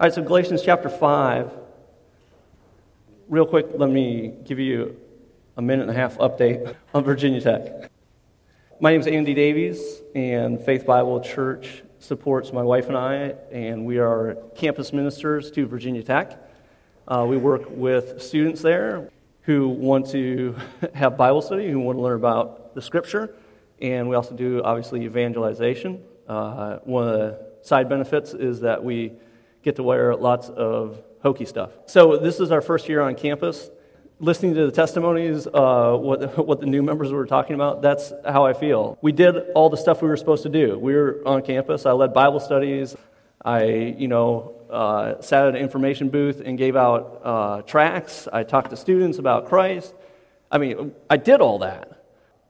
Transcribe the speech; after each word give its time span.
All 0.00 0.06
right, 0.06 0.14
so 0.14 0.22
Galatians 0.22 0.62
chapter 0.62 0.88
5. 0.88 1.50
Real 3.28 3.44
quick, 3.44 3.66
let 3.74 3.90
me 3.90 4.32
give 4.44 4.60
you 4.60 4.96
a 5.56 5.60
minute 5.60 5.88
and 5.88 5.90
a 5.90 5.94
half 6.00 6.16
update 6.18 6.72
on 6.94 7.02
Virginia 7.02 7.40
Tech. 7.40 7.90
My 8.78 8.92
name 8.92 9.00
is 9.00 9.08
Andy 9.08 9.34
Davies, 9.34 10.00
and 10.14 10.64
Faith 10.64 10.86
Bible 10.86 11.20
Church 11.20 11.82
supports 11.98 12.52
my 12.52 12.62
wife 12.62 12.86
and 12.86 12.96
I, 12.96 13.34
and 13.50 13.84
we 13.84 13.98
are 13.98 14.36
campus 14.54 14.92
ministers 14.92 15.50
to 15.50 15.66
Virginia 15.66 16.04
Tech. 16.04 16.48
Uh, 17.08 17.26
we 17.28 17.36
work 17.36 17.62
with 17.68 18.22
students 18.22 18.62
there 18.62 19.10
who 19.42 19.68
want 19.68 20.08
to 20.10 20.54
have 20.94 21.16
Bible 21.16 21.42
study, 21.42 21.72
who 21.72 21.80
want 21.80 21.98
to 21.98 22.02
learn 22.02 22.18
about 22.18 22.72
the 22.76 22.82
Scripture, 22.82 23.34
and 23.82 24.08
we 24.08 24.14
also 24.14 24.36
do, 24.36 24.62
obviously, 24.62 25.02
evangelization. 25.02 26.00
Uh, 26.28 26.78
one 26.84 27.08
of 27.08 27.18
the 27.18 27.46
side 27.62 27.88
benefits 27.88 28.32
is 28.32 28.60
that 28.60 28.84
we 28.84 29.10
get 29.68 29.76
to 29.76 29.82
wear 29.82 30.16
lots 30.16 30.48
of 30.48 31.02
Hokie 31.22 31.46
stuff. 31.46 31.70
So, 31.86 32.16
this 32.16 32.40
is 32.40 32.50
our 32.50 32.62
first 32.62 32.88
year 32.88 33.02
on 33.02 33.14
campus. 33.14 33.70
Listening 34.18 34.54
to 34.54 34.66
the 34.66 34.72
testimonies, 34.72 35.46
uh, 35.46 35.94
what, 35.96 36.38
what 36.46 36.60
the 36.60 36.66
new 36.66 36.82
members 36.82 37.12
were 37.12 37.26
talking 37.26 37.54
about, 37.54 37.82
that's 37.82 38.12
how 38.26 38.46
I 38.46 38.54
feel. 38.54 38.98
We 39.02 39.12
did 39.12 39.36
all 39.54 39.68
the 39.68 39.76
stuff 39.76 40.00
we 40.00 40.08
were 40.08 40.16
supposed 40.16 40.42
to 40.44 40.48
do. 40.48 40.78
We 40.78 40.94
were 40.94 41.20
on 41.26 41.42
campus. 41.42 41.84
I 41.86 41.92
led 41.92 42.14
Bible 42.14 42.40
studies. 42.40 42.96
I, 43.44 43.64
you 43.98 44.08
know, 44.08 44.54
uh, 44.70 45.20
sat 45.20 45.46
at 45.46 45.54
an 45.54 45.60
information 45.60 46.08
booth 46.08 46.40
and 46.44 46.56
gave 46.56 46.74
out 46.74 47.20
uh, 47.22 47.62
tracts. 47.62 48.26
I 48.32 48.42
talked 48.42 48.70
to 48.70 48.76
students 48.76 49.18
about 49.18 49.48
Christ. 49.48 49.94
I 50.50 50.58
mean, 50.58 50.94
I 51.10 51.18
did 51.18 51.40
all 51.40 51.58
that. 51.60 51.98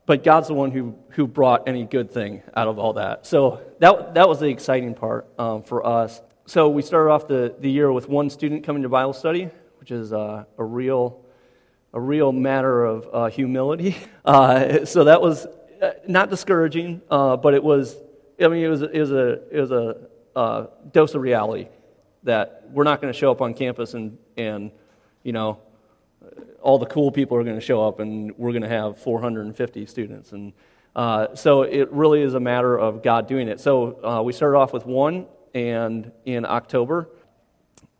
But 0.05 0.23
God's 0.23 0.47
the 0.47 0.55
one 0.55 0.71
who, 0.71 0.95
who 1.09 1.27
brought 1.27 1.67
any 1.67 1.83
good 1.85 2.09
thing 2.09 2.41
out 2.55 2.67
of 2.67 2.79
all 2.79 2.93
that. 2.93 3.27
So 3.27 3.61
that, 3.77 4.15
that 4.15 4.27
was 4.27 4.39
the 4.39 4.47
exciting 4.47 4.95
part 4.95 5.27
um, 5.37 5.61
for 5.61 5.85
us. 5.85 6.19
So 6.49 6.67
we 6.67 6.81
started 6.81 7.11
off 7.11 7.27
the, 7.27 7.53
the 7.59 7.69
year 7.69 7.91
with 7.91 8.09
one 8.09 8.27
student 8.27 8.63
coming 8.63 8.81
to 8.81 8.89
Bible 8.89 9.13
study, 9.13 9.51
which 9.79 9.91
is 9.91 10.11
uh, 10.11 10.45
a 10.57 10.63
real 10.63 11.23
a 11.93 12.01
real 12.01 12.31
matter 12.31 12.85
of 12.85 13.07
uh, 13.13 13.25
humility. 13.27 13.95
Uh, 14.25 14.83
so 14.85 15.03
that 15.03 15.21
was 15.21 15.45
uh, 15.81 15.91
not 16.07 16.31
discouraging, 16.31 17.01
uh, 17.11 17.37
but 17.37 17.53
it 17.53 17.63
was. 17.63 17.95
I 18.41 18.47
mean, 18.47 18.63
it 18.63 18.67
was 18.67 18.81
it 18.81 18.99
was 18.99 19.11
a 19.11 19.55
it 19.55 19.59
was 19.59 19.71
a 19.71 19.97
uh, 20.35 20.67
dose 20.91 21.13
of 21.13 21.21
reality 21.21 21.67
that 22.23 22.67
we're 22.71 22.83
not 22.83 22.99
going 22.99 23.13
to 23.13 23.17
show 23.17 23.29
up 23.29 23.41
on 23.41 23.53
campus 23.53 23.93
and 23.93 24.17
and 24.35 24.71
you 25.21 25.33
know 25.33 25.59
all 26.61 26.79
the 26.79 26.87
cool 26.87 27.11
people 27.11 27.37
are 27.37 27.43
going 27.43 27.59
to 27.59 27.65
show 27.65 27.87
up 27.87 27.99
and 27.99 28.35
we're 28.39 28.51
going 28.51 28.63
to 28.63 28.69
have 28.69 28.97
450 28.97 29.85
students 29.85 30.31
and 30.31 30.53
so 31.37 31.61
it 31.61 31.91
really 31.91 32.23
is 32.23 32.33
a 32.33 32.39
matter 32.39 32.77
of 32.77 33.03
God 33.03 33.27
doing 33.27 33.47
it. 33.47 33.59
So 33.59 34.21
we 34.23 34.33
started 34.33 34.57
off 34.57 34.73
with 34.73 34.87
one 34.87 35.27
and 35.53 36.11
in 36.25 36.45
October, 36.45 37.09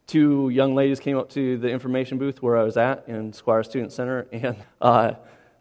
two 0.07 0.49
young 0.49 0.73
ladies 0.75 0.99
came 0.99 1.17
up 1.17 1.29
to 1.29 1.57
the 1.57 1.69
information 1.69 2.17
booth 2.17 2.41
where 2.41 2.57
I 2.57 2.63
was 2.63 2.77
at 2.77 3.07
in 3.07 3.31
Squires 3.31 3.69
Student 3.69 3.93
Center, 3.93 4.27
and 4.31 4.57
uh, 4.81 5.13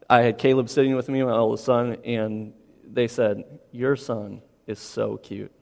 I 0.09 0.23
had 0.23 0.39
Caleb 0.39 0.69
sitting 0.69 0.97
with 0.97 1.09
me, 1.09 1.23
my 1.23 1.33
oldest 1.33 1.65
son, 1.65 1.99
and 2.05 2.55
they 2.91 3.09
said, 3.09 3.45
Your 3.73 3.97
son 3.97 4.41
is 4.67 4.79
so 4.79 5.19
cute. 5.19 5.53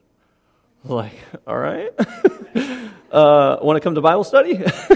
like, 0.83 1.17
all 1.45 1.57
right. 1.57 1.91
uh, 3.11 3.57
Want 3.61 3.75
to 3.75 3.81
come 3.81 3.95
to 3.95 4.01
Bible 4.01 4.23
study? 4.23 4.55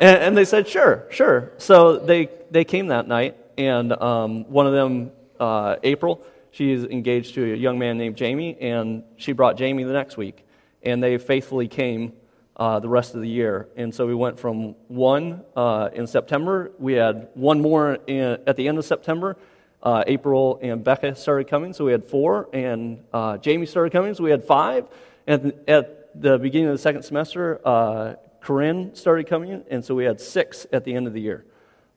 and, 0.00 0.18
and, 0.18 0.36
they 0.36 0.46
said, 0.46 0.66
Sure, 0.66 1.06
sure. 1.10 1.52
So 1.58 1.98
they, 1.98 2.30
they 2.50 2.64
came 2.64 2.86
that 2.86 3.06
night, 3.06 3.36
and 3.58 3.92
um, 3.92 4.44
one 4.44 4.66
of 4.66 4.72
them, 4.72 5.10
uh, 5.38 5.76
April, 5.82 6.24
She's 6.50 6.84
engaged 6.84 7.34
to 7.34 7.52
a 7.52 7.56
young 7.56 7.78
man 7.78 7.98
named 7.98 8.16
Jamie, 8.16 8.56
and 8.60 9.04
she 9.16 9.32
brought 9.32 9.56
Jamie 9.56 9.84
the 9.84 9.92
next 9.92 10.16
week. 10.16 10.44
And 10.82 11.02
they 11.02 11.18
faithfully 11.18 11.68
came 11.68 12.12
uh, 12.56 12.80
the 12.80 12.88
rest 12.88 13.14
of 13.14 13.20
the 13.20 13.28
year. 13.28 13.68
And 13.76 13.94
so 13.94 14.06
we 14.06 14.14
went 14.14 14.38
from 14.38 14.74
one 14.88 15.42
uh, 15.54 15.90
in 15.92 16.06
September. 16.06 16.72
We 16.78 16.94
had 16.94 17.28
one 17.34 17.60
more 17.60 17.98
in, 18.06 18.38
at 18.46 18.56
the 18.56 18.68
end 18.68 18.78
of 18.78 18.84
September. 18.84 19.36
Uh, 19.82 20.02
April 20.06 20.58
and 20.60 20.82
Becca 20.82 21.14
started 21.14 21.48
coming, 21.48 21.72
so 21.72 21.84
we 21.84 21.92
had 21.92 22.04
four. 22.04 22.48
And 22.52 23.04
uh, 23.12 23.36
Jamie 23.38 23.66
started 23.66 23.92
coming, 23.92 24.14
so 24.14 24.24
we 24.24 24.30
had 24.30 24.44
five. 24.44 24.86
And 25.26 25.52
at 25.68 26.20
the 26.20 26.38
beginning 26.38 26.68
of 26.68 26.74
the 26.74 26.82
second 26.82 27.02
semester, 27.02 27.60
uh, 27.64 28.14
Corinne 28.40 28.94
started 28.94 29.26
coming, 29.28 29.64
and 29.70 29.84
so 29.84 29.94
we 29.94 30.04
had 30.04 30.20
six 30.20 30.66
at 30.72 30.84
the 30.84 30.94
end 30.94 31.06
of 31.06 31.12
the 31.12 31.20
year. 31.20 31.44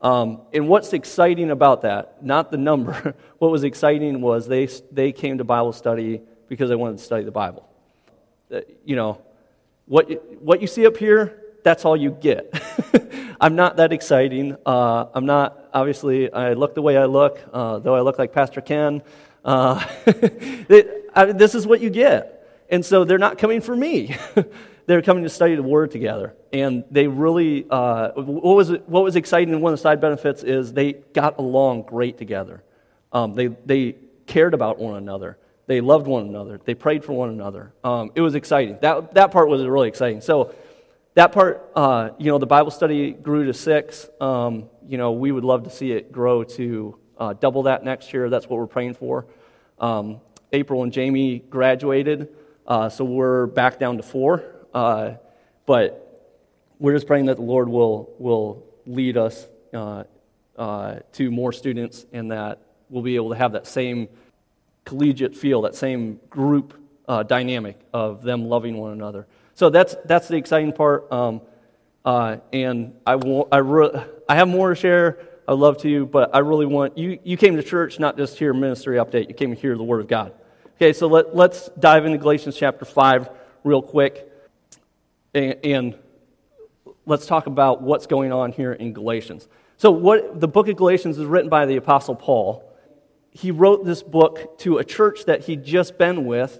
Um, 0.02 0.42
and 0.52 0.68
what's 0.68 0.94
exciting 0.94 1.52
about 1.52 1.84
that, 1.84 2.24
not 2.24 2.50
the 2.50 2.58
number, 2.58 3.16
what 3.38 3.52
was 3.52 3.64
exciting 3.64 4.22
was 4.22 4.48
they, 4.48 4.68
they 4.92 5.12
came 5.12 5.38
to 5.38 5.44
Bible 5.44 5.74
study 5.74 6.22
because 6.48 6.70
they 6.70 6.76
wanted 6.76 6.98
to 6.98 7.04
study 7.04 7.24
the 7.24 7.32
Bible. 7.32 7.70
Uh, 8.52 8.62
you 8.84 8.96
know, 8.96 9.22
what, 9.86 10.10
what 10.42 10.62
you 10.62 10.68
see 10.68 10.88
up 10.88 10.98
here, 10.98 11.40
that's 11.64 11.86
all 11.86 11.96
you 11.96 12.12
get. 12.12 12.52
I'm 13.42 13.56
not 13.56 13.78
that 13.78 13.94
exciting. 13.94 14.58
Uh, 14.66 15.06
I'm 15.14 15.26
not, 15.26 15.70
obviously, 15.74 16.32
I 16.32 16.54
look 16.54 16.76
the 16.76 16.82
way 16.82 16.98
I 16.98 17.06
look, 17.06 17.40
uh, 17.54 17.80
though 17.80 17.96
I 17.96 18.02
look 18.02 18.18
like 18.18 18.34
Pastor 18.34 18.62
Ken. 18.62 19.04
Uh, 19.46 19.84
I, 21.14 21.34
this 21.34 21.56
is 21.56 21.68
what 21.68 21.82
you 21.82 21.90
get. 21.90 22.66
And 22.70 22.86
so 22.86 23.04
they're 23.04 23.18
not 23.18 23.38
coming 23.38 23.62
for 23.62 23.76
me. 23.76 24.16
They 24.86 24.96
were 24.96 25.02
coming 25.02 25.24
to 25.24 25.30
study 25.30 25.56
the 25.56 25.64
Word 25.64 25.92
together. 25.92 26.36
And 26.52 26.84
they 26.92 27.08
really, 27.08 27.66
uh, 27.70 28.12
what, 28.12 28.56
was, 28.56 28.72
what 28.86 29.04
was 29.04 29.16
exciting, 29.16 29.54
and 29.54 29.62
one 29.62 29.74
of 29.74 29.80
the 29.80 29.84
side 29.84 30.02
benefits 30.02 30.44
is 30.44 30.74
they 30.74 30.94
got 30.94 31.38
along 31.38 31.84
great 31.84 32.18
together. 32.18 32.64
Um, 33.12 33.34
they, 33.34 33.48
they 33.48 33.96
cared 34.26 34.54
about 34.54 34.80
one 34.80 34.96
another. 34.96 35.38
They 35.68 35.82
loved 35.82 36.08
one 36.08 36.28
another. 36.28 36.60
They 36.64 36.76
prayed 36.76 37.06
for 37.06 37.14
one 37.14 37.30
another. 37.30 37.74
Um, 37.84 38.12
it 38.16 38.22
was 38.22 38.36
exciting. 38.36 38.78
That, 38.82 39.14
that 39.14 39.32
part 39.32 39.48
was 39.48 39.64
really 39.66 39.88
exciting. 39.88 40.22
So, 40.22 40.54
that 41.14 41.34
part, 41.34 41.70
uh, 41.76 42.12
you 42.18 42.32
know, 42.32 42.38
the 42.38 42.46
Bible 42.46 42.72
study 42.72 43.12
grew 43.12 43.46
to 43.46 43.54
six. 43.54 44.10
Um, 44.22 44.70
you 44.88 44.98
know, 44.98 45.12
we 45.12 45.32
would 45.32 45.44
love 45.44 45.64
to 45.64 45.70
see 45.70 45.92
it 45.92 46.12
grow 46.12 46.44
to 46.44 46.98
uh, 47.18 47.34
double 47.34 47.64
that 47.64 47.84
next 47.84 48.14
year. 48.14 48.30
That's 48.30 48.48
what 48.48 48.58
we're 48.60 48.68
praying 48.68 48.94
for. 48.94 49.26
Um, 49.80 50.22
April 50.54 50.84
and 50.84 50.92
Jamie 50.92 51.40
graduated, 51.40 52.30
uh, 52.66 52.90
so 52.90 53.04
we're 53.04 53.48
back 53.48 53.80
down 53.80 53.98
to 53.98 54.04
four. 54.04 54.44
Uh, 54.74 55.14
but 55.66 56.08
we're 56.80 56.94
just 56.94 57.08
praying 57.08 57.26
that 57.26 57.38
the 57.38 57.44
Lord 57.44 57.70
will, 57.70 58.14
will 58.18 58.66
lead 58.86 59.18
us 59.18 59.48
uh, 59.74 60.04
uh, 60.58 61.00
to 61.14 61.32
more 61.32 61.52
students 61.52 62.06
and 62.12 62.32
that 62.32 62.60
we'll 62.90 63.04
be 63.04 63.16
able 63.16 63.30
to 63.30 63.36
have 63.36 63.54
that 63.54 63.68
same 63.68 64.08
collegiate 64.86 65.36
feel, 65.36 65.62
that 65.62 65.76
same 65.76 66.20
group 66.30 66.74
uh, 67.08 67.24
dynamic 67.24 67.80
of 67.94 68.24
them 68.24 68.46
loving 68.46 68.78
one 68.78 68.94
another. 68.94 69.28
So 69.54 69.70
that's, 69.70 69.96
that's 70.06 70.28
the 70.28 70.38
exciting 70.38 70.74
part. 70.74 71.12
Um, 71.12 71.42
uh, 72.04 72.38
and 72.52 72.96
I, 73.06 73.16
want, 73.16 73.50
I, 73.52 73.58
re- 73.58 74.04
I 74.28 74.36
have 74.36 74.48
more 74.48 74.70
to 74.70 74.76
share. 74.76 75.20
I'd 75.48 75.54
love 75.54 75.78
to, 75.80 76.06
but 76.06 76.34
I 76.34 76.40
really 76.40 76.66
want 76.66 76.98
you. 76.98 77.20
You 77.24 77.38
came 77.38 77.58
to 77.58 77.64
church 77.64 78.00
not 78.00 78.18
just 78.18 78.40
hear 78.40 78.54
ministry 78.54 78.98
update. 78.98 79.28
You 79.28 79.36
came 79.36 79.54
to 79.54 79.60
hear 79.60 79.76
the 79.76 79.84
Word 79.84 80.00
of 80.00 80.08
God. 80.08 80.34
Okay, 80.76 80.94
so 80.94 81.08
let, 81.08 81.36
let's 81.36 81.70
dive 81.78 82.06
into 82.06 82.18
Galatians 82.18 82.56
chapter 82.56 82.86
five 82.86 83.30
real 83.64 83.82
quick. 83.82 84.31
And, 85.34 85.56
and 85.64 86.00
let's 87.06 87.26
talk 87.26 87.48
about 87.48 87.82
what's 87.82 88.08
going 88.08 88.32
on 88.32 88.52
here 88.52 88.74
in 88.74 88.94
Galatians. 88.94 89.48
So, 89.78 89.92
what 89.92 90.40
the 90.40 90.48
book 90.48 90.68
of 90.68 90.76
Galatians 90.76 91.18
is 91.18 91.26
written 91.26 91.50
by 91.50 91.66
the 91.66 91.78
Apostle 91.78 92.16
Paul. 92.16 92.68
He 93.32 93.50
wrote 93.52 93.86
this 93.86 94.04
book 94.04 94.60
to 94.60 94.78
a 94.78 94.84
church 94.84 95.26
that 95.26 95.46
he'd 95.46 95.64
just 95.64 95.98
been 95.98 96.26
with 96.26 96.60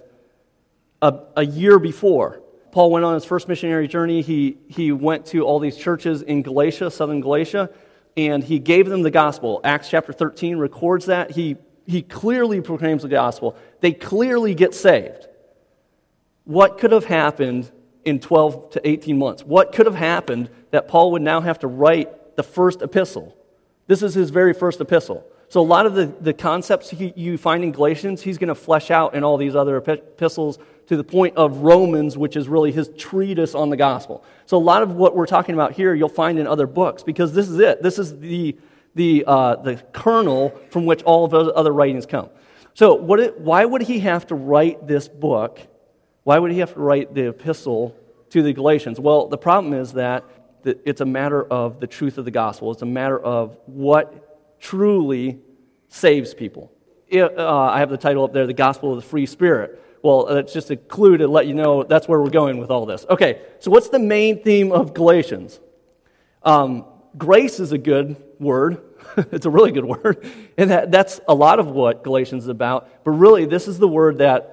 a, 1.02 1.20
a 1.36 1.44
year 1.44 1.78
before. 1.78 2.40
Paul 2.70 2.90
went 2.90 3.04
on 3.04 3.12
his 3.12 3.26
first 3.26 3.46
missionary 3.46 3.86
journey. 3.86 4.22
He, 4.22 4.56
he 4.68 4.92
went 4.92 5.26
to 5.26 5.42
all 5.42 5.58
these 5.58 5.76
churches 5.76 6.22
in 6.22 6.40
Galatia, 6.40 6.90
southern 6.90 7.20
Galatia, 7.20 7.68
and 8.16 8.42
he 8.42 8.58
gave 8.58 8.88
them 8.88 9.02
the 9.02 9.10
gospel. 9.10 9.60
Acts 9.62 9.90
chapter 9.90 10.14
13 10.14 10.56
records 10.56 11.06
that. 11.06 11.32
He, 11.32 11.58
he 11.86 12.00
clearly 12.00 12.62
proclaims 12.62 13.02
the 13.02 13.08
gospel. 13.08 13.56
They 13.80 13.92
clearly 13.92 14.54
get 14.54 14.74
saved. 14.74 15.28
What 16.44 16.78
could 16.78 16.92
have 16.92 17.04
happened 17.04 17.70
in 18.04 18.20
12 18.20 18.70
to 18.70 18.88
18 18.88 19.18
months. 19.18 19.42
What 19.42 19.72
could 19.72 19.86
have 19.86 19.94
happened 19.94 20.50
that 20.70 20.88
Paul 20.88 21.12
would 21.12 21.22
now 21.22 21.40
have 21.40 21.58
to 21.60 21.66
write 21.66 22.36
the 22.36 22.42
first 22.42 22.82
epistle? 22.82 23.36
This 23.86 24.02
is 24.02 24.14
his 24.14 24.30
very 24.30 24.54
first 24.54 24.80
epistle. 24.80 25.24
So, 25.48 25.60
a 25.60 25.62
lot 25.62 25.84
of 25.84 25.94
the, 25.94 26.06
the 26.06 26.32
concepts 26.32 26.88
he, 26.88 27.12
you 27.14 27.36
find 27.36 27.62
in 27.62 27.72
Galatians, 27.72 28.22
he's 28.22 28.38
going 28.38 28.48
to 28.48 28.54
flesh 28.54 28.90
out 28.90 29.14
in 29.14 29.22
all 29.22 29.36
these 29.36 29.54
other 29.54 29.76
epistles 29.76 30.58
to 30.86 30.96
the 30.96 31.04
point 31.04 31.36
of 31.36 31.58
Romans, 31.58 32.16
which 32.16 32.36
is 32.36 32.48
really 32.48 32.72
his 32.72 32.88
treatise 32.96 33.54
on 33.54 33.68
the 33.68 33.76
gospel. 33.76 34.24
So, 34.46 34.56
a 34.56 34.58
lot 34.58 34.82
of 34.82 34.94
what 34.94 35.14
we're 35.14 35.26
talking 35.26 35.54
about 35.54 35.72
here, 35.72 35.92
you'll 35.92 36.08
find 36.08 36.38
in 36.38 36.46
other 36.46 36.66
books 36.66 37.02
because 37.02 37.34
this 37.34 37.50
is 37.50 37.58
it. 37.58 37.82
This 37.82 37.98
is 37.98 38.18
the, 38.18 38.56
the, 38.94 39.24
uh, 39.26 39.56
the 39.56 39.76
kernel 39.92 40.58
from 40.70 40.86
which 40.86 41.02
all 41.02 41.26
of 41.26 41.30
those 41.30 41.52
other 41.54 41.72
writings 41.72 42.06
come. 42.06 42.30
So, 42.72 42.94
what 42.94 43.20
it, 43.20 43.38
why 43.38 43.66
would 43.66 43.82
he 43.82 43.98
have 43.98 44.26
to 44.28 44.34
write 44.34 44.86
this 44.86 45.06
book 45.06 45.60
why 46.24 46.38
would 46.38 46.52
he 46.52 46.58
have 46.58 46.74
to 46.74 46.80
write 46.80 47.14
the 47.14 47.28
epistle 47.28 47.96
to 48.30 48.42
the 48.42 48.52
Galatians? 48.52 49.00
Well, 49.00 49.28
the 49.28 49.38
problem 49.38 49.74
is 49.74 49.92
that 49.94 50.24
it's 50.64 51.00
a 51.00 51.06
matter 51.06 51.42
of 51.42 51.80
the 51.80 51.86
truth 51.86 52.18
of 52.18 52.24
the 52.24 52.30
gospel. 52.30 52.70
It's 52.70 52.82
a 52.82 52.86
matter 52.86 53.18
of 53.18 53.58
what 53.66 54.60
truly 54.60 55.40
saves 55.88 56.34
people. 56.34 56.72
It, 57.08 57.36
uh, 57.38 57.60
I 57.60 57.80
have 57.80 57.90
the 57.90 57.96
title 57.96 58.24
up 58.24 58.32
there, 58.32 58.46
The 58.46 58.54
Gospel 58.54 58.90
of 58.90 58.96
the 58.96 59.06
Free 59.06 59.26
Spirit. 59.26 59.82
Well, 60.02 60.26
that's 60.26 60.52
just 60.52 60.70
a 60.70 60.76
clue 60.76 61.18
to 61.18 61.28
let 61.28 61.46
you 61.46 61.54
know 61.54 61.82
that's 61.82 62.08
where 62.08 62.20
we're 62.20 62.30
going 62.30 62.58
with 62.58 62.70
all 62.70 62.86
this. 62.86 63.04
Okay, 63.08 63.42
so 63.60 63.70
what's 63.70 63.88
the 63.88 63.98
main 63.98 64.42
theme 64.42 64.72
of 64.72 64.94
Galatians? 64.94 65.60
Um, 66.42 66.86
grace 67.16 67.60
is 67.60 67.72
a 67.72 67.78
good 67.78 68.16
word. 68.40 68.82
it's 69.16 69.46
a 69.46 69.50
really 69.50 69.72
good 69.72 69.84
word. 69.84 70.26
And 70.58 70.70
that, 70.70 70.90
that's 70.90 71.18
a 71.26 71.34
lot 71.34 71.58
of 71.60 71.68
what 71.68 72.04
Galatians 72.04 72.42
is 72.42 72.48
about. 72.48 73.04
But 73.04 73.12
really, 73.12 73.46
this 73.46 73.66
is 73.66 73.78
the 73.78 73.88
word 73.88 74.18
that, 74.18 74.51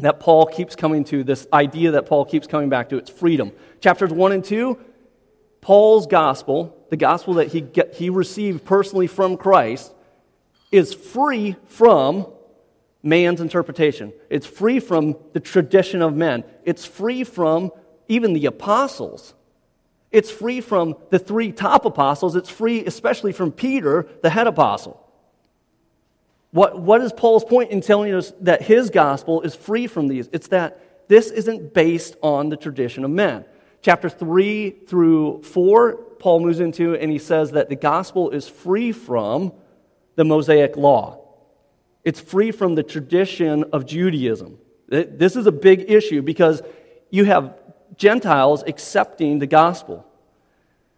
that 0.00 0.20
Paul 0.20 0.46
keeps 0.46 0.76
coming 0.76 1.04
to, 1.04 1.24
this 1.24 1.46
idea 1.52 1.92
that 1.92 2.06
Paul 2.06 2.24
keeps 2.24 2.46
coming 2.46 2.68
back 2.68 2.88
to. 2.90 2.96
It's 2.96 3.10
freedom. 3.10 3.52
Chapters 3.80 4.12
1 4.12 4.32
and 4.32 4.44
2, 4.44 4.78
Paul's 5.60 6.06
gospel, 6.06 6.76
the 6.90 6.96
gospel 6.96 7.34
that 7.34 7.48
he, 7.48 7.60
get, 7.60 7.94
he 7.94 8.10
received 8.10 8.64
personally 8.64 9.06
from 9.06 9.36
Christ, 9.36 9.92
is 10.70 10.94
free 10.94 11.56
from 11.66 12.26
man's 13.02 13.40
interpretation. 13.40 14.12
It's 14.30 14.46
free 14.46 14.80
from 14.80 15.16
the 15.32 15.40
tradition 15.40 16.02
of 16.02 16.14
men. 16.14 16.44
It's 16.64 16.84
free 16.84 17.24
from 17.24 17.72
even 18.06 18.32
the 18.34 18.46
apostles. 18.46 19.34
It's 20.10 20.30
free 20.30 20.60
from 20.60 20.96
the 21.10 21.18
three 21.18 21.52
top 21.52 21.84
apostles. 21.84 22.36
It's 22.36 22.48
free 22.48 22.84
especially 22.84 23.32
from 23.32 23.52
Peter, 23.52 24.08
the 24.22 24.30
head 24.30 24.46
apostle. 24.46 25.07
What, 26.50 26.80
what 26.80 27.00
is 27.02 27.12
Paul's 27.12 27.44
point 27.44 27.70
in 27.70 27.80
telling 27.80 28.14
us 28.14 28.32
that 28.40 28.62
his 28.62 28.90
gospel 28.90 29.42
is 29.42 29.54
free 29.54 29.86
from 29.86 30.08
these? 30.08 30.28
It's 30.32 30.48
that 30.48 31.08
this 31.08 31.30
isn't 31.30 31.74
based 31.74 32.16
on 32.22 32.48
the 32.48 32.56
tradition 32.56 33.04
of 33.04 33.10
men. 33.10 33.44
Chapter 33.82 34.08
3 34.08 34.70
through 34.86 35.42
4, 35.42 35.94
Paul 36.18 36.40
moves 36.40 36.60
into, 36.60 36.94
and 36.94 37.10
he 37.10 37.18
says 37.18 37.52
that 37.52 37.68
the 37.68 37.76
gospel 37.76 38.30
is 38.30 38.48
free 38.48 38.92
from 38.92 39.52
the 40.16 40.24
Mosaic 40.24 40.76
law. 40.76 41.24
It's 42.04 42.20
free 42.20 42.50
from 42.50 42.74
the 42.74 42.82
tradition 42.82 43.64
of 43.72 43.86
Judaism. 43.86 44.58
This 44.88 45.36
is 45.36 45.46
a 45.46 45.52
big 45.52 45.90
issue 45.90 46.22
because 46.22 46.62
you 47.10 47.24
have 47.24 47.54
Gentiles 47.96 48.64
accepting 48.66 49.38
the 49.38 49.46
gospel. 49.46 50.06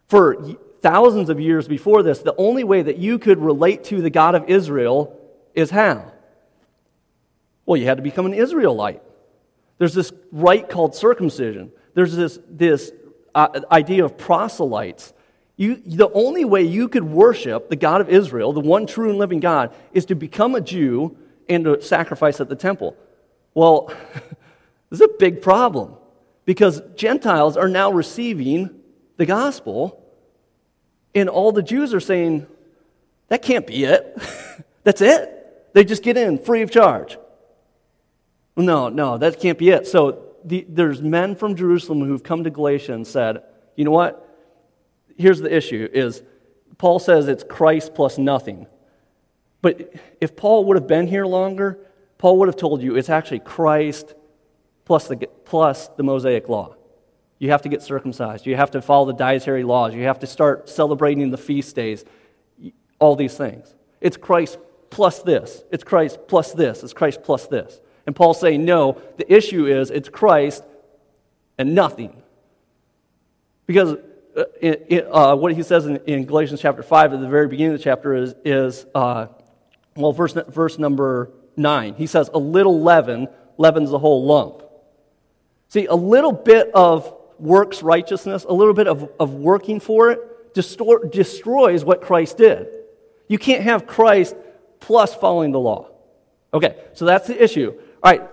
For 0.09 0.57
thousands 0.81 1.29
of 1.29 1.41
years 1.41 1.67
before 1.67 2.03
this, 2.03 2.21
the 2.21 2.35
only 2.37 2.65
way 2.65 2.83
that 2.83 2.99
you 2.99 3.19
could 3.19 3.39
relate 3.39 3.85
to 3.85 4.01
the 4.01 4.11
God 4.11 4.35
of 4.35 4.49
Israel 4.49 5.20
is 5.55 5.71
how? 5.71 6.13
Well, 7.67 7.77
you 7.77 7.87
had 7.87 7.99
to 7.99 8.03
become 8.03 8.27
an 8.27 8.35
Israelite. 8.35 9.03
There's 9.79 9.95
this 9.95 10.13
rite 10.33 10.69
called 10.69 10.95
circumcision. 10.95 11.73
There's 11.95 12.15
this, 12.15 12.39
this 12.49 12.93
uh, 13.35 13.61
idea 13.71 14.05
of 14.05 14.19
proselytes. 14.19 15.13
You, 15.57 15.77
the 15.77 16.11
only 16.13 16.45
way 16.45 16.63
you 16.63 16.89
could 16.89 17.05
worship 17.05 17.69
the 17.69 17.77
God 17.77 18.01
of 18.01 18.09
Israel, 18.09 18.53
the 18.53 18.61
one 18.61 18.87
true 18.87 19.11
and 19.11 19.19
living 19.19 19.41
God, 19.41 19.75
is 19.93 20.07
to 20.07 20.15
become 20.15 20.55
a 20.55 20.61
Jew 20.61 21.17
and 21.49 21.65
to 21.65 21.83
sacrifice 21.83 22.41
at 22.41 22.49
the 22.49 22.57
temple. 22.57 22.97
Well, 23.55 23.93
this 24.91 25.01
is 25.01 25.03
a 25.03 25.19
big 25.19 25.43
problem 25.43 25.95
because 26.45 26.83
Gentiles 26.97 27.57
are 27.57 27.69
now 27.69 27.93
receiving 27.93 28.71
the 29.17 29.27
gospel, 29.27 30.03
and 31.15 31.29
all 31.29 31.53
the 31.53 31.63
Jews 31.63 31.95
are 31.95 32.01
saying, 32.01 32.47
that 33.29 33.43
can't 33.43 33.67
be 33.67 33.85
it. 33.85 34.21
That's 34.85 35.01
it. 35.01 35.40
They 35.73 35.85
just 35.85 36.03
get 36.03 36.17
in 36.17 36.39
free 36.39 36.63
of 36.63 36.71
charge. 36.71 37.19
No, 38.57 38.89
no, 38.89 39.19
that 39.19 39.41
can't 39.41 39.59
be 39.59 39.71
it. 39.71 39.87
So 39.87 40.25
the, 40.45 40.67
there's 40.69 41.01
men 41.01 41.37
from 41.37 41.55
Jerusalem 41.55 42.01
who've 42.01 42.23
come 42.23 42.45
to 42.45 42.51
Galatia 42.51 42.95
and 42.95 43.07
said, 43.07 43.43
you 43.77 43.85
know 43.85 43.91
what? 43.91 44.27
Here's 45.17 45.41
the 45.41 45.55
issue 45.55 45.89
is 45.93 46.23
Paul 46.79 46.99
says 46.99 47.29
it's 47.29 47.45
Christ 47.45 47.95
plus 47.95 48.19
nothing. 48.19 48.67
But 49.63 49.95
if 50.21 50.37
Paul 50.37 50.65
would 50.67 50.77
have 50.77 50.87
been 50.87 51.07
here 51.07 51.27
longer, 51.27 51.79
Paul 52.19 52.39
would 52.39 52.49
have 52.49 52.57
told 52.57 52.83
you 52.83 52.97
it's 52.97 53.11
actually 53.11 53.41
Christ 53.41 54.15
plus 54.85 55.09
the, 55.09 55.29
plus 55.45 55.89
the 55.97 56.03
Mosaic 56.03 56.49
law. 56.49 56.75
You 57.39 57.51
have 57.51 57.63
to 57.63 57.69
get 57.69 57.83
circumcised. 57.83 58.47
You 58.47 58.57
have 58.57 58.73
to 58.73 58.83
follow 58.83 59.07
the 59.07 59.15
dietary 59.15 59.63
laws. 59.63 59.95
You 59.95 60.05
have 60.05 60.19
to 60.21 60.27
start 60.27 60.69
celebrating 60.69 61.31
the 61.31 61.39
feast 61.39 61.75
days. 61.75 62.05
All 62.99 63.17
these 63.17 63.35
things. 63.35 63.75
It's 64.01 64.17
Christ 64.17 64.59
plus 64.91 65.23
this. 65.23 65.63
It's 65.71 65.85
Christ 65.85 66.19
plus 66.29 66.53
this. 66.53 66.83
It's 66.83 66.93
Christ 66.93 67.23
plus 67.23 67.47
this. 67.47 67.81
And 68.07 68.15
Paul's 68.17 68.41
saying, 68.41 68.65
no, 68.65 69.01
the 69.17 69.33
issue 69.33 69.67
is 69.67 69.91
it's 69.91 70.09
Christ 70.09 70.65
and 71.59 71.75
nothing. 71.75 72.23
Because 73.67 73.97
uh, 74.37 74.45
it, 74.61 75.07
uh, 75.11 75.37
what 75.37 75.55
he 75.55 75.63
says 75.63 75.87
in, 75.87 75.97
in, 76.07 76.25
Galatians 76.25 76.61
chapter 76.61 76.83
5 76.83 77.13
at 77.13 77.21
the 77.21 77.29
very 77.29 77.47
beginning 77.47 77.75
of 77.75 77.79
the 77.79 77.85
chapter 77.85 78.15
is, 78.15 78.35
is 78.45 78.87
uh, 78.95 79.27
well, 79.97 80.13
verse, 80.13 80.33
verse 80.49 80.79
number 80.79 81.31
9. 81.57 81.95
He 81.95 82.07
says, 82.07 82.31
a 82.33 82.39
little 82.39 82.81
leaven 82.81 83.29
leavens 83.59 83.91
the 83.91 83.99
whole 83.99 84.25
lump. 84.25 84.63
See, 85.69 85.87
a 85.87 85.95
little 85.95 86.33
bit 86.33 86.71
of 86.75 87.15
works 87.39 87.83
righteousness, 87.83 88.45
a 88.49 88.53
little 88.53 88.75
bit 88.75 88.89
of, 88.89 89.11
of 89.21 89.35
working 89.35 89.79
for 89.79 90.11
it, 90.11 90.55
destroys 90.55 91.85
what 91.85 92.03
Christ 92.03 92.39
did. 92.39 92.69
You 93.29 93.39
can't 93.39 93.63
have 93.63 93.87
Christ 93.87 94.35
plus 94.81 95.15
following 95.15 95.53
the 95.53 95.61
law. 95.61 95.89
Okay, 96.53 96.77
so 96.95 97.05
that's 97.05 97.29
the 97.29 97.43
issue. 97.43 97.73
All 98.03 98.11
right, 98.11 98.29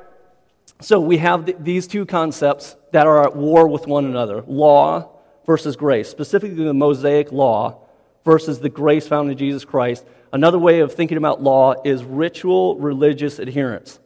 so 0.81 0.99
we 0.99 1.17
have 1.17 1.45
th- 1.45 1.57
these 1.59 1.87
two 1.87 2.05
concepts 2.05 2.75
that 2.91 3.05
are 3.05 3.23
at 3.23 3.35
war 3.35 3.67
with 3.67 3.85
one 3.85 4.05
another 4.05 4.43
law 4.47 5.09
versus 5.45 5.75
grace, 5.75 6.09
specifically 6.09 6.63
the 6.63 6.73
Mosaic 6.73 7.31
law 7.31 7.79
versus 8.25 8.59
the 8.59 8.69
grace 8.69 9.07
found 9.07 9.29
in 9.31 9.37
Jesus 9.37 9.65
Christ. 9.65 10.05
Another 10.33 10.59
way 10.59 10.79
of 10.79 10.93
thinking 10.93 11.17
about 11.17 11.41
law 11.41 11.75
is 11.85 12.03
ritual 12.03 12.77
religious 12.77 13.39
adherence. 13.39 13.99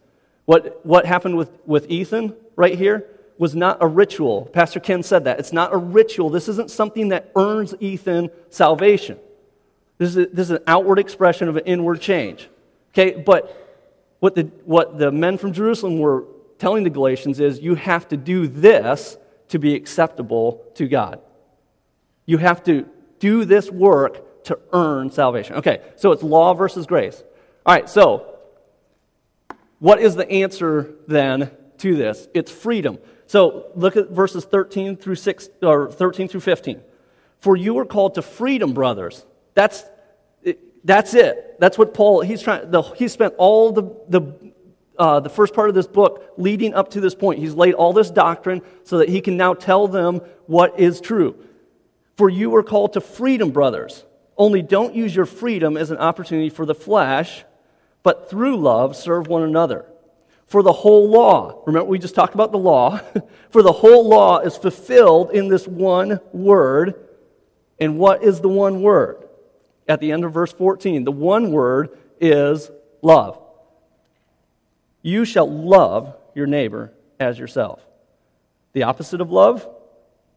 What, 0.46 0.86
what 0.86 1.06
happened 1.06 1.38
with, 1.38 1.50
with 1.66 1.90
Ethan 1.90 2.36
right 2.56 2.78
here? 2.78 3.08
was 3.42 3.56
not 3.56 3.80
a 3.82 3.88
ritual. 3.88 4.46
Pastor 4.54 4.80
Ken 4.80 5.02
said 5.02 5.24
that. 5.24 5.40
It's 5.40 5.52
not 5.52 5.74
a 5.74 5.78
ritual. 5.78 6.30
This 6.30 6.48
isn't 6.48 6.70
something 6.70 7.10
that 7.10 7.32
earns 7.36 7.74
Ethan 7.80 8.30
salvation. 8.52 9.18
This 10.02 10.10
is, 10.10 10.18
a, 10.18 10.26
this 10.26 10.48
is 10.48 10.52
an 10.58 10.64
outward 10.66 10.98
expression 10.98 11.48
of 11.48 11.58
an 11.58 11.66
inward 11.68 12.02
change. 12.02 12.50
Okay, 12.92 13.22
but 13.22 14.16
what 14.18 14.34
the, 14.34 14.50
what 14.66 14.98
the 14.98 15.12
men 15.12 15.38
from 15.38 15.54
Jerusalem 15.54 16.00
were 16.00 16.26
telling 16.58 16.84
the 16.84 16.90
Galatians 16.90 17.40
is 17.40 17.60
you 17.60 17.76
have 17.76 18.08
to 18.08 18.18
do 18.18 18.48
this 18.48 19.16
to 19.50 19.60
be 19.60 19.76
acceptable 19.76 20.66
to 20.74 20.88
God. 20.88 21.22
You 22.26 22.40
have 22.40 22.64
to 22.64 22.90
do 23.20 23.46
this 23.46 23.70
work 23.70 24.44
to 24.46 24.58
earn 24.74 25.12
salvation. 25.12 25.58
Okay, 25.58 25.84
so 25.98 26.12
it's 26.14 26.24
law 26.24 26.56
versus 26.56 26.88
grace. 26.88 27.24
All 27.64 27.76
right, 27.76 27.88
so 27.88 28.40
what 29.78 30.02
is 30.02 30.16
the 30.16 30.28
answer 30.28 30.96
then 31.08 31.52
to 31.78 31.96
this? 31.96 32.28
It's 32.34 32.50
freedom. 32.50 32.98
So 33.28 33.68
look 33.76 33.96
at 33.96 34.10
verses 34.10 34.46
13 34.46 34.98
through 34.98 35.14
6 35.14 35.50
or 35.62 35.92
13 35.92 36.28
through 36.28 36.40
15. 36.40 36.82
For 37.38 37.56
you 37.56 37.78
are 37.78 37.86
called 37.86 38.16
to 38.16 38.24
freedom, 38.24 38.74
brothers. 38.74 39.28
That's 39.54 39.84
that's 40.84 41.14
it. 41.14 41.58
That's 41.60 41.78
what 41.78 41.94
Paul 41.94 42.22
he's 42.22 42.42
trying. 42.42 42.72
The, 42.72 42.82
he 42.82 43.08
spent 43.08 43.36
all 43.38 43.72
the 43.72 43.84
the 44.08 44.52
uh, 44.98 45.20
the 45.20 45.30
first 45.30 45.54
part 45.54 45.70
of 45.70 45.76
this 45.76 45.88
book 45.88 46.34
leading 46.38 46.74
up 46.74 46.92
to 46.92 47.02
this 47.02 47.16
point. 47.16 47.40
He's 47.40 47.54
laid 47.54 47.74
all 47.74 47.94
this 47.94 48.12
doctrine 48.12 48.62
so 48.84 49.00
that 49.00 49.10
he 49.10 49.22
can 49.22 49.38
now 49.38 49.54
tell 49.54 49.88
them 49.88 50.22
what 50.46 50.80
is 50.80 51.02
true. 51.02 51.36
For 52.18 52.30
you 52.30 52.56
are 52.56 52.64
called 52.64 52.94
to 52.94 53.02
freedom, 53.02 53.52
brothers. 53.52 54.06
Only 54.38 54.62
don't 54.62 54.96
use 54.96 55.16
your 55.16 55.26
freedom 55.26 55.78
as 55.78 55.92
an 55.92 55.98
opportunity 55.98 56.50
for 56.50 56.66
the 56.66 56.76
flesh, 56.76 57.44
but 58.04 58.30
through 58.30 58.58
love 58.58 58.96
serve 58.96 59.28
one 59.28 59.44
another. 59.44 59.86
For 60.46 60.62
the 60.62 60.74
whole 60.74 61.10
law, 61.10 61.64
remember 61.66 61.90
we 61.90 61.98
just 61.98 62.16
talked 62.16 62.34
about 62.34 62.52
the 62.52 62.58
law, 62.58 63.00
for 63.50 63.64
the 63.64 63.72
whole 63.72 64.08
law 64.08 64.40
is 64.40 64.58
fulfilled 64.58 65.32
in 65.32 65.48
this 65.48 65.68
one 65.68 66.20
word. 66.34 67.08
And 67.80 67.98
what 67.98 68.24
is 68.24 68.42
the 68.42 68.50
one 68.50 68.82
word? 68.82 69.28
At 69.92 70.00
the 70.00 70.14
end 70.14 70.24
of 70.24 70.32
verse 70.32 70.54
14, 70.54 71.04
the 71.04 71.12
one 71.12 71.52
word 71.52 71.98
is 72.22 72.72
love. 73.02 73.38
You 75.02 75.26
shall 75.26 75.52
love 75.52 76.16
your 76.34 76.48
neighbor 76.48 76.94
as 77.20 77.38
yourself. 77.38 77.86
The 78.72 78.84
opposite 78.84 79.20
of 79.20 79.34
love, 79.34 79.68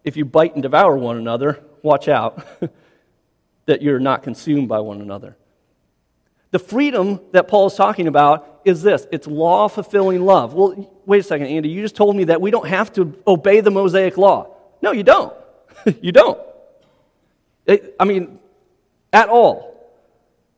if 0.03 0.17
you 0.17 0.25
bite 0.25 0.55
and 0.55 0.63
devour 0.65 0.97
one 0.97 1.19
another, 1.19 1.63
watch 1.83 2.09
out 2.09 2.45
that 3.67 3.81
you're 3.81 4.01
not 4.01 4.25
consumed 4.25 4.69
by 4.69 4.81
one 4.81 5.01
another. 5.01 5.37
The 6.51 6.59
freedom 6.59 7.21
that 7.31 7.47
Paul 7.47 7.69
is 7.69 7.75
talking 7.75 8.09
about 8.09 8.63
is 8.65 8.83
this 8.83 9.07
it's 9.13 9.29
law 9.29 9.69
fulfilling 9.69 10.27
love. 10.27 10.55
Well, 10.55 11.01
wait 11.07 11.21
a 11.21 11.23
second, 11.23 11.47
Andy, 11.47 11.69
you 11.69 11.81
just 11.81 11.95
told 11.95 12.17
me 12.17 12.25
that 12.25 12.41
we 12.41 12.51
don't 12.51 12.67
have 12.67 12.93
to 12.95 13.17
obey 13.25 13.61
the 13.61 13.71
Mosaic 13.71 14.19
law. 14.19 14.53
No, 14.83 14.91
you 14.91 15.05
don't. 15.05 15.33
you 16.03 16.11
don't. 16.11 16.41
It, 17.67 17.95
I 18.01 18.05
mean, 18.05 18.41
at 19.14 19.28
all. 19.28 19.71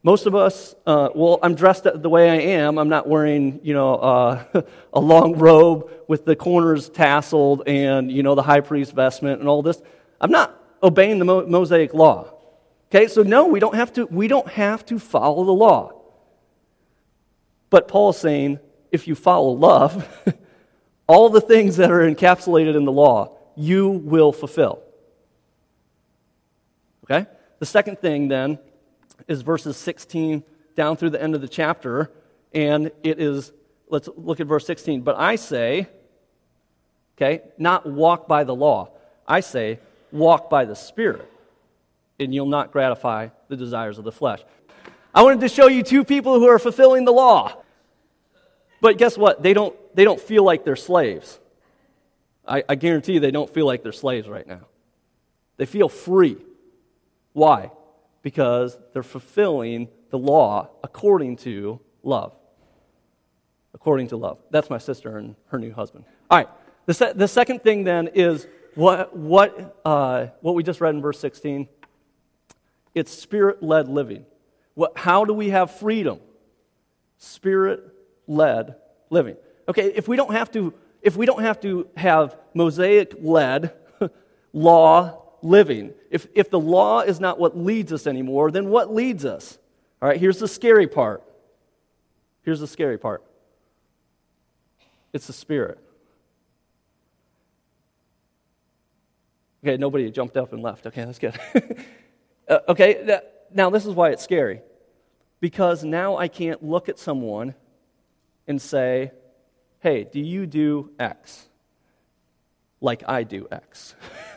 Most 0.02 0.26
of 0.26 0.34
us, 0.34 0.74
uh, 0.86 1.10
well, 1.14 1.38
I'm 1.42 1.54
dressed 1.54 1.84
the 1.84 2.08
way 2.08 2.30
I 2.30 2.36
am. 2.58 2.78
I'm 2.78 2.88
not 2.88 3.08
wearing, 3.08 3.60
you 3.62 3.74
know, 3.74 3.96
uh, 3.96 4.62
a 4.92 5.00
long 5.00 5.36
robe 5.36 5.90
with 6.08 6.24
the 6.24 6.34
corners 6.34 6.88
tasseled 6.88 7.62
and, 7.66 8.10
you 8.10 8.22
know, 8.22 8.34
the 8.34 8.42
high 8.42 8.60
priest 8.60 8.92
vestment 8.92 9.40
and 9.40 9.48
all 9.48 9.62
this. 9.62 9.80
I'm 10.20 10.30
not 10.30 10.58
obeying 10.82 11.18
the 11.18 11.24
Mosaic 11.24 11.92
law. 11.92 12.32
Okay, 12.88 13.08
so 13.08 13.22
no, 13.22 13.46
we 13.46 13.58
don't 13.58 13.74
have 13.74 13.92
to, 13.94 14.06
we 14.06 14.28
don't 14.28 14.48
have 14.48 14.86
to 14.86 14.98
follow 14.98 15.44
the 15.44 15.52
law. 15.52 15.92
But 17.68 17.88
Paul 17.88 18.10
is 18.10 18.16
saying 18.16 18.60
if 18.92 19.08
you 19.08 19.16
follow 19.16 19.50
love, 19.50 20.08
all 21.08 21.28
the 21.28 21.40
things 21.40 21.76
that 21.76 21.90
are 21.90 22.08
encapsulated 22.08 22.76
in 22.76 22.84
the 22.84 22.92
law, 22.92 23.36
you 23.56 23.88
will 23.88 24.32
fulfill. 24.32 24.82
Okay? 27.04 27.26
The 27.58 27.66
second 27.66 27.98
thing 28.00 28.28
then 28.28 28.58
is 29.28 29.42
verses 29.42 29.76
16 29.76 30.42
down 30.74 30.96
through 30.96 31.10
the 31.10 31.22
end 31.22 31.34
of 31.34 31.40
the 31.40 31.48
chapter, 31.48 32.10
and 32.52 32.90
it 33.02 33.18
is, 33.20 33.52
let's 33.88 34.08
look 34.16 34.40
at 34.40 34.46
verse 34.46 34.66
16. 34.66 35.00
But 35.02 35.16
I 35.16 35.36
say, 35.36 35.88
okay, 37.16 37.42
not 37.58 37.86
walk 37.86 38.28
by 38.28 38.44
the 38.44 38.54
law. 38.54 38.90
I 39.26 39.40
say, 39.40 39.78
walk 40.12 40.50
by 40.50 40.66
the 40.66 40.76
Spirit, 40.76 41.30
and 42.20 42.34
you'll 42.34 42.46
not 42.46 42.72
gratify 42.72 43.28
the 43.48 43.56
desires 43.56 43.98
of 43.98 44.04
the 44.04 44.12
flesh. 44.12 44.40
I 45.14 45.22
wanted 45.22 45.40
to 45.40 45.48
show 45.48 45.68
you 45.68 45.82
two 45.82 46.04
people 46.04 46.38
who 46.38 46.46
are 46.46 46.58
fulfilling 46.58 47.06
the 47.06 47.12
law. 47.12 47.62
But 48.82 48.98
guess 48.98 49.16
what? 49.16 49.42
They 49.42 49.54
don't, 49.54 49.74
they 49.96 50.04
don't 50.04 50.20
feel 50.20 50.44
like 50.44 50.64
they're 50.64 50.76
slaves. 50.76 51.40
I, 52.46 52.62
I 52.68 52.74
guarantee 52.74 53.14
you 53.14 53.20
they 53.20 53.30
don't 53.30 53.48
feel 53.48 53.66
like 53.66 53.82
they're 53.82 53.92
slaves 53.92 54.28
right 54.28 54.46
now. 54.46 54.66
They 55.56 55.64
feel 55.64 55.88
free. 55.88 56.36
Why? 57.36 57.70
Because 58.22 58.78
they're 58.94 59.02
fulfilling 59.02 59.88
the 60.08 60.16
law 60.16 60.70
according 60.82 61.36
to 61.36 61.80
love. 62.02 62.34
According 63.74 64.08
to 64.08 64.16
love. 64.16 64.38
That's 64.50 64.70
my 64.70 64.78
sister 64.78 65.18
and 65.18 65.36
her 65.48 65.58
new 65.58 65.70
husband. 65.70 66.06
All 66.30 66.38
right. 66.38 66.48
The, 66.86 66.94
se- 66.94 67.12
the 67.14 67.28
second 67.28 67.62
thing 67.62 67.84
then 67.84 68.08
is 68.14 68.46
what, 68.74 69.14
what, 69.14 69.78
uh, 69.84 70.28
what 70.40 70.54
we 70.54 70.62
just 70.62 70.80
read 70.80 70.94
in 70.94 71.02
verse 71.02 71.18
16. 71.18 71.68
It's 72.94 73.12
spirit 73.12 73.62
led 73.62 73.86
living. 73.86 74.24
What, 74.72 74.96
how 74.96 75.26
do 75.26 75.34
we 75.34 75.50
have 75.50 75.72
freedom? 75.72 76.20
Spirit 77.18 77.84
led 78.26 78.76
living. 79.10 79.36
Okay, 79.68 79.92
if 79.94 80.08
we 80.08 80.16
don't 80.16 80.32
have 80.32 80.50
to, 80.52 80.72
if 81.02 81.18
we 81.18 81.26
don't 81.26 81.42
have 81.42 81.60
to 81.60 81.86
have 81.98 82.34
Mosaic 82.54 83.12
led 83.18 83.74
law 84.54 85.25
living, 85.42 85.92
if, 86.10 86.26
if 86.34 86.50
the 86.50 86.60
law 86.60 87.00
is 87.00 87.20
not 87.20 87.38
what 87.38 87.56
leads 87.56 87.92
us 87.92 88.06
anymore, 88.06 88.50
then 88.50 88.68
what 88.68 88.94
leads 88.94 89.24
us? 89.24 89.58
All 90.00 90.08
right, 90.08 90.18
here's 90.18 90.38
the 90.38 90.48
scary 90.48 90.86
part. 90.86 91.22
Here's 92.42 92.60
the 92.60 92.66
scary 92.66 92.98
part 92.98 93.22
it's 95.12 95.26
the 95.26 95.32
Spirit. 95.32 95.78
Okay, 99.64 99.76
nobody 99.78 100.10
jumped 100.10 100.36
up 100.36 100.52
and 100.52 100.62
left. 100.62 100.86
Okay, 100.86 101.04
that's 101.04 101.18
good. 101.18 101.36
uh, 102.48 102.58
okay, 102.68 103.20
now 103.52 103.70
this 103.70 103.86
is 103.86 103.94
why 103.94 104.10
it's 104.10 104.22
scary. 104.22 104.60
Because 105.40 105.82
now 105.82 106.16
I 106.16 106.28
can't 106.28 106.62
look 106.62 106.88
at 106.88 106.98
someone 106.98 107.54
and 108.46 108.60
say, 108.60 109.10
hey, 109.80 110.04
do 110.04 110.20
you 110.20 110.46
do 110.46 110.90
X? 110.98 111.48
Like 112.80 113.02
I 113.08 113.24
do 113.24 113.48
X. 113.50 113.94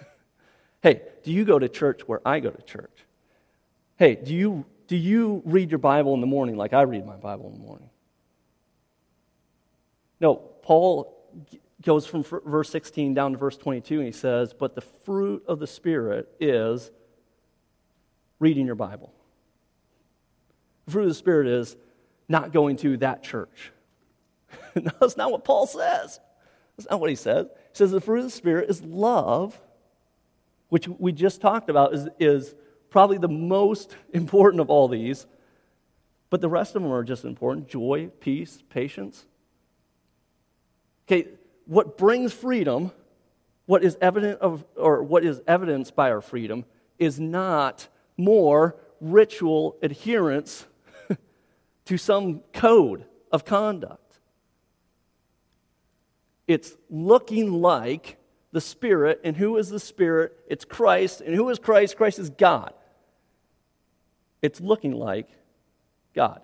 hey, 0.82 1.02
do 1.24 1.32
you 1.32 1.46
go 1.46 1.60
to 1.60 1.70
church 1.70 2.02
where 2.08 2.22
I 2.26 2.40
go 2.40 2.50
to 2.50 2.62
church? 2.62 3.06
Hey, 3.98 4.16
do 4.16 4.34
you, 4.34 4.66
do 4.88 4.96
you 4.96 5.42
read 5.46 5.72
your 5.72 5.80
Bible 5.80 6.14
in 6.14 6.22
the 6.22 6.28
morning 6.28 6.56
like 6.56 6.74
I 6.74 6.82
read 6.84 7.06
my 7.06 7.18
Bible 7.18 7.48
in 7.48 7.54
the 7.54 7.66
morning? 7.66 7.90
No, 10.22 10.36
Paul 10.36 11.16
goes 11.82 12.06
from 12.06 12.24
verse 12.24 12.70
16 12.70 13.14
down 13.14 13.34
to 13.34 13.38
verse 13.38 13.58
22 13.58 13.96
and 13.96 14.06
he 14.06 14.12
says, 14.12 14.54
But 14.54 14.76
the 14.76 14.82
fruit 14.82 15.44
of 15.48 15.60
the 15.60 15.68
Spirit 15.68 16.30
is 16.40 16.92
reading 18.40 18.66
your 18.66 18.76
Bible. 18.76 19.14
The 20.86 20.92
fruit 20.92 21.04
of 21.04 21.10
the 21.10 21.16
Spirit 21.16 21.48
is 21.48 21.76
not 22.28 22.52
going 22.52 22.78
to 22.78 22.98
that 22.98 23.24
church. 23.24 23.72
that's 24.74 25.18
not 25.18 25.32
what 25.32 25.44
Paul 25.44 25.68
says. 25.68 26.20
That's 26.78 26.90
not 26.90 27.00
what 27.00 27.10
he 27.10 27.16
says. 27.16 27.48
He 27.48 27.78
says 27.78 27.92
the 27.92 28.02
fruit 28.02 28.20
of 28.20 28.26
the 28.26 28.30
Spirit 28.32 28.70
is 28.70 28.82
love, 28.82 29.60
which 30.70 30.88
we 30.88 31.12
just 31.12 31.42
talked 31.42 31.70
about 31.70 31.94
is, 31.94 32.08
is 32.20 32.56
probably 32.90 33.18
the 33.18 33.28
most 33.28 33.96
important 34.14 34.62
of 34.62 34.70
all 34.70 34.88
these. 34.88 35.26
But 36.30 36.42
the 36.42 36.50
rest 36.50 36.76
of 36.76 36.84
them 36.84 36.92
are 36.92 37.04
just 37.04 37.26
important 37.26 37.68
joy, 37.68 38.10
peace, 38.20 38.62
patience. 38.70 39.26
Okay, 41.08 41.28
what 41.66 41.98
brings 41.98 42.32
freedom, 42.34 42.92
what 43.66 43.84
is 43.84 43.98
evident 44.00 44.40
of, 44.42 44.64
or 44.76 45.02
what 45.02 45.26
is 45.26 45.42
evidenced 45.48 45.96
by 45.96 46.12
our 46.12 46.22
freedom, 46.22 46.66
is 47.00 47.20
not 47.20 47.88
more 48.16 48.76
ritual 49.02 49.76
adherence 49.82 50.68
to 51.86 51.98
some 51.98 52.42
code 52.54 53.06
of 53.32 53.44
conduct. 53.44 54.20
It's 56.48 56.76
looking 56.90 57.54
like 57.54 58.19
the 58.52 58.62
Spirit. 58.62 59.22
And 59.24 59.36
who 59.36 59.58
is 59.58 59.70
the 59.70 59.80
Spirit? 59.80 60.34
It's 60.48 60.66
Christ. 60.66 61.22
And 61.22 61.36
who 61.36 61.50
is 61.50 61.60
Christ? 61.60 61.98
Christ 61.98 62.20
is 62.20 62.30
God. 62.30 62.74
It's 64.42 64.62
looking 64.62 64.94
like 64.94 65.28
God 66.16 66.42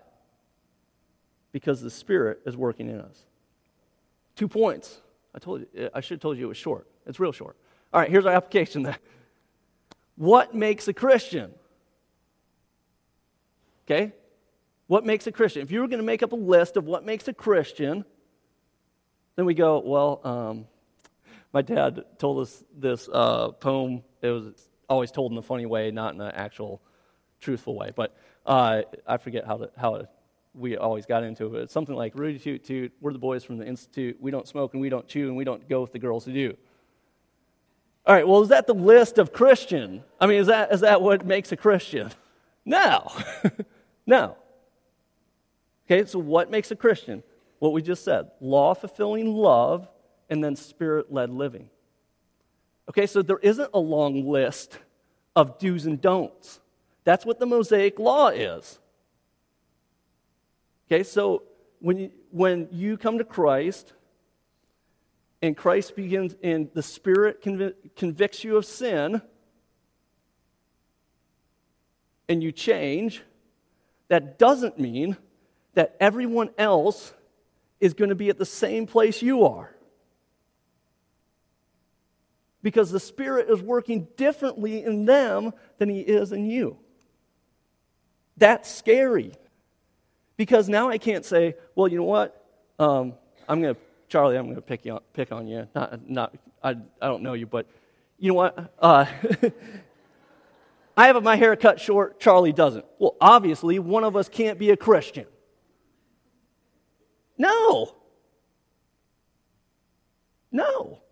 because 1.51 1.81
the 1.81 1.89
Spirit 1.89 2.41
is 2.45 2.57
working 2.57 2.89
in 2.89 2.99
us. 2.99 3.17
Two 4.35 4.47
points. 4.47 4.99
I 5.33 5.39
told 5.39 5.61
you, 5.61 5.89
I 5.93 6.01
should 6.01 6.15
have 6.15 6.21
told 6.21 6.37
you 6.37 6.45
it 6.45 6.49
was 6.49 6.57
short. 6.57 6.87
It's 7.05 7.19
real 7.19 7.31
short. 7.31 7.55
All 7.93 8.01
right, 8.01 8.09
here's 8.09 8.25
our 8.25 8.33
application 8.33 8.83
then. 8.83 8.97
What 10.17 10.53
makes 10.53 10.87
a 10.87 10.93
Christian? 10.93 11.51
Okay? 13.85 14.13
What 14.87 15.05
makes 15.05 15.27
a 15.27 15.31
Christian? 15.31 15.61
If 15.61 15.71
you 15.71 15.81
were 15.81 15.87
going 15.87 15.99
to 15.99 16.05
make 16.05 16.23
up 16.23 16.31
a 16.31 16.37
list 16.37 16.77
of 16.77 16.85
what 16.85 17.05
makes 17.05 17.27
a 17.27 17.33
Christian, 17.33 18.05
then 19.35 19.45
we 19.45 19.53
go, 19.53 19.79
well, 19.79 20.21
um, 20.23 20.67
my 21.55 21.61
dad 21.61 22.03
told 22.17 22.41
us 22.41 22.65
this 22.77 23.07
uh, 23.07 23.49
poem. 23.49 24.03
It 24.21 24.27
was 24.27 24.67
always 24.89 25.09
told 25.09 25.31
in 25.31 25.37
a 25.37 25.41
funny 25.41 25.65
way, 25.65 25.89
not 25.89 26.13
in 26.13 26.19
an 26.19 26.33
actual 26.35 26.81
truthful 27.39 27.77
way. 27.77 27.93
But 27.95 28.13
uh, 28.45 28.81
I 29.07 29.15
forget 29.15 29.45
how, 29.45 29.57
to, 29.59 29.71
how 29.77 29.95
it, 29.95 30.09
we 30.53 30.75
always 30.75 31.05
got 31.05 31.23
into 31.23 31.55
it. 31.55 31.61
It's 31.61 31.73
something 31.73 31.95
like, 31.95 32.13
Rudy 32.13 32.39
Toot 32.39 32.65
Toot, 32.65 32.91
we're 32.99 33.13
the 33.13 33.19
boys 33.19 33.45
from 33.45 33.57
the 33.57 33.65
Institute. 33.65 34.17
We 34.19 34.31
don't 34.31 34.45
smoke 34.45 34.73
and 34.73 34.81
we 34.81 34.89
don't 34.89 35.07
chew 35.07 35.29
and 35.29 35.37
we 35.37 35.45
don't 35.45 35.67
go 35.69 35.79
with 35.79 35.93
the 35.93 35.99
girls 35.99 36.25
who 36.25 36.33
do. 36.33 36.57
All 38.05 38.13
right, 38.13 38.27
well, 38.27 38.41
is 38.41 38.49
that 38.49 38.67
the 38.67 38.75
list 38.75 39.17
of 39.17 39.31
Christian? 39.31 40.03
I 40.19 40.27
mean, 40.27 40.39
is 40.39 40.47
that, 40.47 40.73
is 40.73 40.81
that 40.81 41.01
what 41.01 41.25
makes 41.25 41.53
a 41.53 41.57
Christian? 41.57 42.11
No. 42.65 43.09
no. 44.05 44.35
Okay, 45.85 46.05
so 46.05 46.19
what 46.19 46.51
makes 46.51 46.69
a 46.71 46.75
Christian? 46.75 47.23
what 47.59 47.73
we 47.73 47.81
just 47.81 48.03
said 48.03 48.29
law 48.39 48.73
fulfilling 48.73 49.27
love 49.33 49.87
and 50.29 50.43
then 50.43 50.55
spirit 50.55 51.11
led 51.11 51.29
living. 51.29 51.69
Okay, 52.89 53.07
so 53.07 53.21
there 53.21 53.39
isn't 53.39 53.69
a 53.73 53.79
long 53.79 54.27
list 54.27 54.77
of 55.35 55.57
do's 55.59 55.85
and 55.85 55.99
don'ts. 55.99 56.59
That's 57.03 57.25
what 57.25 57.39
the 57.39 57.45
Mosaic 57.45 57.99
law 57.99 58.29
is. 58.29 58.79
Okay, 60.87 61.03
so 61.03 61.43
when 61.79 61.97
you, 61.97 62.11
when 62.31 62.67
you 62.71 62.97
come 62.97 63.17
to 63.17 63.23
Christ 63.23 63.93
and 65.41 65.57
Christ 65.57 65.95
begins 65.95 66.35
and 66.43 66.69
the 66.73 66.83
Spirit 66.83 67.43
conv- 67.43 67.73
convicts 67.95 68.43
you 68.43 68.57
of 68.57 68.65
sin 68.65 69.21
and 72.29 72.43
you 72.43 72.51
change, 72.51 73.23
that 74.07 74.37
doesn't 74.37 74.79
mean 74.79 75.17
that 75.73 75.95
everyone 75.99 76.49
else 76.57 77.13
is 77.79 77.93
going 77.93 78.09
to 78.09 78.15
be 78.15 78.29
at 78.29 78.37
the 78.37 78.45
same 78.45 78.87
place 78.87 79.21
you 79.21 79.45
are. 79.45 79.74
Because 82.65 82.89
the 82.89 82.99
Spirit 82.99 83.47
is 83.47 83.61
working 83.61 84.07
differently 84.17 84.83
in 84.83 85.05
them 85.05 85.53
than 85.77 85.87
He 85.87 85.99
is 85.99 86.31
in 86.31 86.49
you. 86.49 86.77
That's 88.37 88.73
scary. 88.73 89.33
Because 90.35 90.67
now 90.67 90.89
I 90.89 90.97
can't 90.97 91.23
say, 91.23 91.57
well, 91.75 91.87
you 91.87 91.97
know 91.97 92.05
what? 92.05 92.43
Um, 92.79 93.13
I'm 93.47 93.61
going 93.61 93.75
to, 93.75 93.81
Charlie, 94.09 94.35
I'm 94.35 94.45
going 94.45 94.55
to 94.55 94.63
pick, 94.63 94.81
on, 94.87 94.99
pick 95.13 95.31
on 95.31 95.45
you. 95.47 95.67
Not, 95.75 96.09
not, 96.09 96.33
I, 96.63 96.71
I 96.71 97.07
don't 97.07 97.21
know 97.21 97.33
you, 97.33 97.45
but 97.45 97.67
you 98.17 98.29
know 98.29 98.33
what? 98.33 98.73
Uh, 98.79 99.05
I 100.97 101.05
have 101.05 101.21
my 101.21 101.35
hair 101.35 101.55
cut 101.55 101.79
short, 101.79 102.19
Charlie 102.19 102.51
doesn't. 102.51 102.85
Well, 102.97 103.15
obviously, 103.21 103.77
one 103.77 104.03
of 104.03 104.15
us 104.15 104.27
can't 104.27 104.57
be 104.57 104.71
a 104.71 104.75
Christian. 104.75 105.27
No. 107.37 107.95
No. 110.51 111.03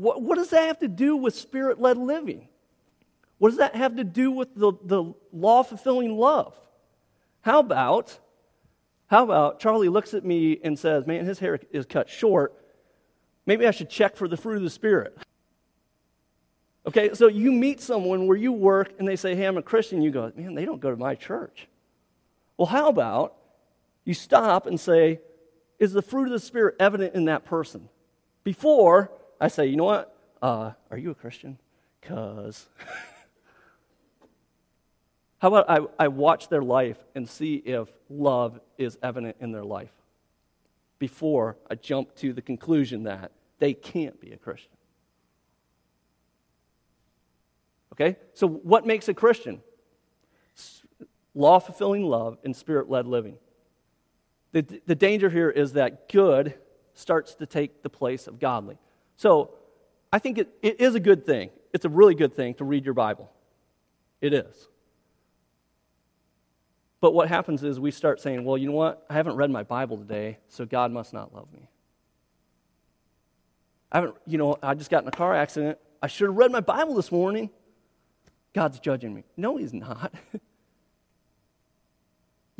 What, 0.00 0.22
what 0.22 0.36
does 0.36 0.48
that 0.48 0.66
have 0.66 0.78
to 0.78 0.88
do 0.88 1.14
with 1.14 1.34
spirit 1.34 1.78
led 1.78 1.98
living? 1.98 2.48
What 3.36 3.50
does 3.50 3.58
that 3.58 3.76
have 3.76 3.96
to 3.96 4.04
do 4.04 4.30
with 4.30 4.54
the, 4.54 4.72
the 4.82 5.12
law 5.30 5.62
fulfilling 5.62 6.16
love? 6.16 6.54
How 7.42 7.58
about, 7.58 8.18
how 9.08 9.24
about 9.24 9.60
Charlie 9.60 9.90
looks 9.90 10.14
at 10.14 10.24
me 10.24 10.58
and 10.64 10.78
says, 10.78 11.06
Man, 11.06 11.26
his 11.26 11.38
hair 11.38 11.60
is 11.70 11.84
cut 11.84 12.08
short. 12.08 12.54
Maybe 13.44 13.66
I 13.66 13.72
should 13.72 13.90
check 13.90 14.16
for 14.16 14.26
the 14.26 14.38
fruit 14.38 14.56
of 14.56 14.62
the 14.62 14.70
Spirit. 14.70 15.18
Okay, 16.86 17.12
so 17.12 17.28
you 17.28 17.52
meet 17.52 17.82
someone 17.82 18.26
where 18.26 18.38
you 18.38 18.52
work 18.52 18.94
and 18.98 19.06
they 19.06 19.16
say, 19.16 19.34
Hey, 19.34 19.44
I'm 19.44 19.58
a 19.58 19.62
Christian. 19.62 20.00
You 20.00 20.10
go, 20.10 20.32
Man, 20.34 20.54
they 20.54 20.64
don't 20.64 20.80
go 20.80 20.90
to 20.90 20.96
my 20.96 21.14
church. 21.14 21.68
Well, 22.56 22.68
how 22.68 22.88
about 22.88 23.36
You 24.06 24.14
stop 24.14 24.66
and 24.66 24.80
say, 24.80 25.20
Is 25.78 25.92
the 25.92 26.00
fruit 26.00 26.24
of 26.24 26.32
the 26.32 26.40
Spirit 26.40 26.76
evident 26.80 27.14
in 27.14 27.26
that 27.26 27.44
person? 27.44 27.90
Before 28.44 29.10
I 29.40 29.48
say, 29.48 29.66
You 29.66 29.76
know 29.76 29.84
what? 29.84 30.16
Uh, 30.42 30.72
are 30.90 30.98
you 30.98 31.10
a 31.10 31.14
Christian? 31.14 31.58
Because. 32.00 32.68
How 35.38 35.48
about 35.48 35.70
I, 35.70 36.04
I 36.04 36.08
watch 36.08 36.48
their 36.48 36.60
life 36.62 36.98
and 37.14 37.26
see 37.26 37.54
if 37.54 37.88
love 38.10 38.60
is 38.76 38.98
evident 39.02 39.36
in 39.40 39.52
their 39.52 39.64
life 39.64 39.92
before 40.98 41.56
I 41.70 41.76
jump 41.76 42.14
to 42.16 42.34
the 42.34 42.42
conclusion 42.42 43.04
that 43.04 43.32
they 43.58 43.72
can't 43.72 44.20
be 44.20 44.32
a 44.32 44.36
Christian? 44.36 44.72
Okay? 47.94 48.18
So, 48.34 48.46
what 48.46 48.86
makes 48.86 49.08
a 49.08 49.14
Christian? 49.14 49.62
Law 51.34 51.58
fulfilling 51.58 52.04
love 52.04 52.36
and 52.44 52.54
spirit 52.54 52.90
led 52.90 53.06
living. 53.06 53.38
The, 54.52 54.62
the 54.84 54.94
danger 54.94 55.30
here 55.30 55.48
is 55.48 55.72
that 55.74 56.08
good 56.10 56.54
starts 56.92 57.34
to 57.36 57.46
take 57.46 57.82
the 57.82 57.88
place 57.88 58.26
of 58.26 58.38
godly. 58.38 58.76
So, 59.20 59.50
I 60.10 60.18
think 60.18 60.38
it, 60.38 60.48
it 60.62 60.80
is 60.80 60.94
a 60.94 61.00
good 61.00 61.26
thing. 61.26 61.50
It's 61.74 61.84
a 61.84 61.90
really 61.90 62.14
good 62.14 62.34
thing 62.34 62.54
to 62.54 62.64
read 62.64 62.86
your 62.86 62.94
Bible. 62.94 63.30
It 64.22 64.32
is. 64.32 64.68
But 67.02 67.12
what 67.12 67.28
happens 67.28 67.62
is 67.62 67.78
we 67.78 67.90
start 67.90 68.18
saying, 68.18 68.46
well, 68.46 68.56
you 68.56 68.66
know 68.66 68.72
what? 68.72 69.04
I 69.10 69.12
haven't 69.12 69.36
read 69.36 69.50
my 69.50 69.62
Bible 69.62 69.98
today, 69.98 70.38
so 70.48 70.64
God 70.64 70.90
must 70.90 71.12
not 71.12 71.34
love 71.34 71.52
me. 71.52 71.68
I 73.92 73.98
haven't, 73.98 74.16
you 74.24 74.38
know, 74.38 74.56
I 74.62 74.72
just 74.72 74.90
got 74.90 75.02
in 75.02 75.08
a 75.08 75.12
car 75.12 75.34
accident. 75.34 75.76
I 76.02 76.06
should 76.06 76.28
have 76.28 76.36
read 76.38 76.50
my 76.50 76.60
Bible 76.60 76.94
this 76.94 77.12
morning. 77.12 77.50
God's 78.54 78.80
judging 78.80 79.12
me. 79.12 79.24
No, 79.36 79.58
He's 79.58 79.74
not. 79.74 80.14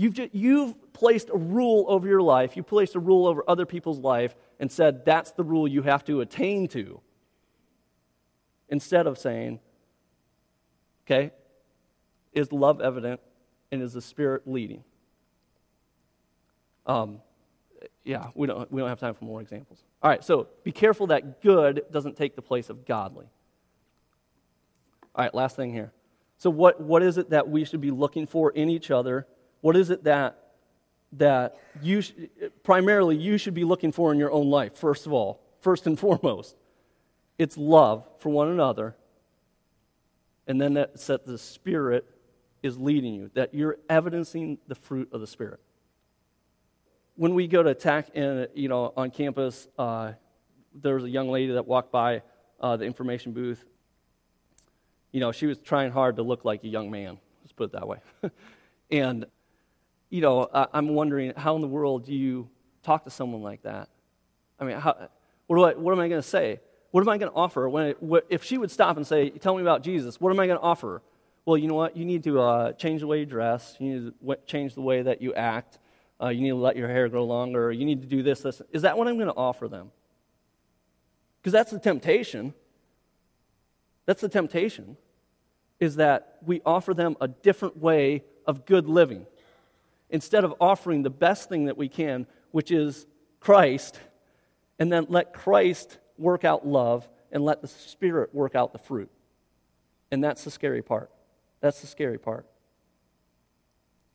you've, 0.01 0.15
just, 0.15 0.35
you've 0.35 0.93
placed 0.93 1.31
a 1.31 1.37
rule 1.37 1.85
over 1.89 2.07
your 2.07 2.23
life, 2.23 2.57
you 2.57 2.63
placed 2.63 2.95
a 2.95 3.01
rule 3.01 3.27
over 3.27 3.45
other 3.49 3.67
people's 3.67 3.99
life, 3.99 4.35
and 4.59 4.71
said 4.71 5.05
that's 5.05 5.33
the 5.33 5.45
rule 5.45 5.67
you 5.67 5.83
have 5.83 6.05
to 6.05 6.21
attain 6.21 6.69
to. 6.69 7.01
Instead 8.69 9.07
of 9.07 9.19
saying, 9.19 9.61
okay, 11.05 11.33
is 12.33 12.53
love 12.53 12.81
evident? 12.81 13.21
and 13.71 13.83
is 13.83 13.93
the 13.93 14.03
Spirit 14.03 14.43
leading? 14.47 14.83
Um, 16.87 17.21
yeah, 18.05 18.29
we 18.35 18.47
don't, 18.47 18.71
we 18.73 18.81
don't 18.81 18.89
have 18.89 19.01
time 19.01 19.15
for 19.15 19.25
more 19.25 19.41
examples. 19.41 19.83
All 20.03 20.11
right, 20.11 20.25
so 20.25 20.49
be 20.65 20.73
careful 20.73 21.09
that 21.09 21.43
good 21.43 21.83
doesn't 21.91 22.17
take 22.17 22.35
the 22.35 22.43
place 22.43 22.71
of 22.71 22.87
godly. 22.87 23.27
All 25.15 25.25
right, 25.25 25.35
last 25.35 25.57
thing 25.57 25.73
here. 25.73 25.93
So, 26.39 26.51
what, 26.51 26.81
what 26.81 27.03
is 27.03 27.19
it 27.19 27.31
that 27.31 27.49
we 27.49 27.65
should 27.65 27.81
be 27.81 27.91
looking 27.91 28.27
for 28.27 28.51
in 28.51 28.71
each 28.71 28.91
other? 28.91 29.27
What 29.61 29.77
is 29.77 29.91
it 29.91 30.05
that, 30.05 30.39
that 31.13 31.59
you 31.83 32.01
sh- 32.01 32.13
primarily 32.63 33.17
you 33.17 33.39
should 33.39 33.55
be 33.55 33.65
looking 33.65 33.93
for 33.93 34.13
in 34.13 34.19
your 34.19 34.33
own 34.33 34.49
life, 34.49 34.77
first 34.77 35.07
of 35.07 35.13
all, 35.13 35.41
first 35.61 35.87
and 35.87 35.99
foremost? 35.99 36.57
It's 37.39 37.57
love 37.57 38.07
for 38.19 38.29
one 38.29 38.49
another, 38.49 38.97
and 40.47 40.61
then 40.61 40.75
that 40.75 40.95
the 41.25 41.39
Spirit 41.39 42.07
is 42.63 42.77
leading 42.77 43.15
you, 43.15 43.31
that 43.35 43.55
you're 43.55 43.79
evidencing 43.89 44.59
the 44.69 44.75
fruit 44.75 45.09
of 45.13 45.21
the 45.21 45.27
Spirit. 45.27 45.61
When 47.17 47.35
we 47.35 47.47
go 47.49 47.63
to 47.63 47.71
attack 47.71 48.11
in, 48.11 48.47
you 48.55 48.69
know, 48.69 48.93
on 48.97 49.11
campus, 49.11 49.69
uh, 49.79 50.13
there 50.75 50.95
was 50.95 51.05
a 51.05 51.09
young 51.09 51.31
lady 51.31 51.53
that 51.53 51.67
walked 51.67 51.93
by 51.93 52.23
uh, 52.61 52.77
the 52.77 52.85
information 52.85 53.33
booth. 53.33 53.65
You 55.13 55.21
know, 55.21 55.33
she 55.33 55.47
was 55.47 55.59
trying 55.59 55.93
hard 55.93 56.17
to 56.17 56.23
look 56.23 56.45
like 56.45 56.63
a 56.65 56.69
young 56.69 56.91
man, 56.91 57.19
let's 57.43 57.53
put 57.53 57.65
it 57.65 57.73
that 57.73 57.89
way. 57.89 57.99
and, 58.91 59.27
you 60.11 60.21
know, 60.21 60.49
I, 60.53 60.67
I'm 60.73 60.89
wondering 60.91 61.33
how 61.37 61.55
in 61.55 61.63
the 61.63 61.69
world 61.69 62.05
do 62.05 62.15
you 62.15 62.49
talk 62.83 63.05
to 63.05 63.11
someone 63.11 63.43
like 63.43 63.63
that? 63.63 63.89
I 64.59 64.65
mean, 64.65 64.79
how, 64.79 65.09
what, 65.47 65.57
do 65.57 65.65
I, 65.65 65.75
what 65.75 65.93
am 65.93 66.01
I 66.01 66.09
going 66.09 66.21
to 66.21 66.29
say? 66.29 66.61
What 66.91 67.01
am 67.01 67.09
I 67.09 67.17
going 67.19 67.31
to 67.31 67.37
offer? 67.37 67.69
When 67.69 67.87
it, 67.87 67.99
if 68.29 68.45
she 68.45 68.59
would 68.59 68.71
stop 68.71 68.97
and 68.97 69.07
say, 69.07 69.31
Tell 69.31 69.55
me 69.55 69.63
about 69.63 69.83
Jesus, 69.83 70.21
what 70.21 70.31
am 70.31 70.41
I 70.41 70.47
going 70.47 70.59
to 70.59 70.65
offer? 70.65 71.03
well, 71.45 71.57
you 71.57 71.67
know 71.67 71.75
what? 71.75 71.97
You 71.97 72.05
need 72.05 72.23
to 72.25 72.41
uh, 72.41 72.73
change 72.75 73.01
the 73.01 73.07
way 73.07 73.21
you 73.21 73.27
dress. 73.27 73.77
You 73.79 73.89
need 73.89 74.13
to 74.25 74.37
change 74.47 74.75
the 74.75 74.83
way 74.83 75.03
that 75.03 75.23
you 75.23 75.35
act. 75.35 75.79
Uh, 76.23 76.29
you 76.29 76.43
need 76.43 76.51
to 76.51 76.57
let 76.57 76.77
your 76.77 76.89
hair 76.89 77.09
grow 77.09 77.25
longer. 77.25 77.73
You 77.73 77.85
need 77.85 78.03
to 78.03 78.07
do 78.07 78.23
this, 78.23 78.41
this. 78.41 78.61
Is 78.73 78.83
that 78.83 78.97
what 78.97 79.09
I'm 79.09 79.17
going 79.17 79.29
to 79.29 79.35
offer 79.35 79.67
them? 79.67 79.91
Because 81.41 81.53
that's 81.53 81.71
the 81.71 81.79
temptation. 81.79 82.53
That's 84.07 84.21
the 84.21 84.29
temptation, 84.29 84.97
is 85.79 85.97
that 85.97 86.39
we 86.45 86.61
offer 86.67 86.95
them 86.95 87.17
a 87.21 87.29
different 87.29 87.79
way 87.79 88.25
of 88.47 88.67
good 88.67 88.89
living. 88.89 89.27
Instead 90.11 90.45
of 90.45 90.55
offering 90.61 91.03
the 91.03 91.11
best 91.11 91.49
thing 91.49 91.67
that 91.67 91.77
we 91.77 91.89
can, 91.89 92.27
which 92.51 92.71
is 92.71 93.07
Christ, 93.39 93.99
and 94.79 94.93
then 94.93 95.07
let 95.09 95.33
Christ 95.33 95.99
work 96.19 96.45
out 96.45 96.67
love 96.67 97.09
and 97.33 97.45
let 97.45 97.63
the 97.63 97.69
Spirit 97.69 98.35
work 98.35 98.55
out 98.55 98.73
the 98.73 98.79
fruit. 98.79 99.11
And 100.11 100.23
that's 100.23 100.45
the 100.45 100.51
scary 100.51 100.83
part. 100.83 101.11
That's 101.61 101.81
the 101.81 101.87
scary 101.87 102.19
part. 102.19 102.47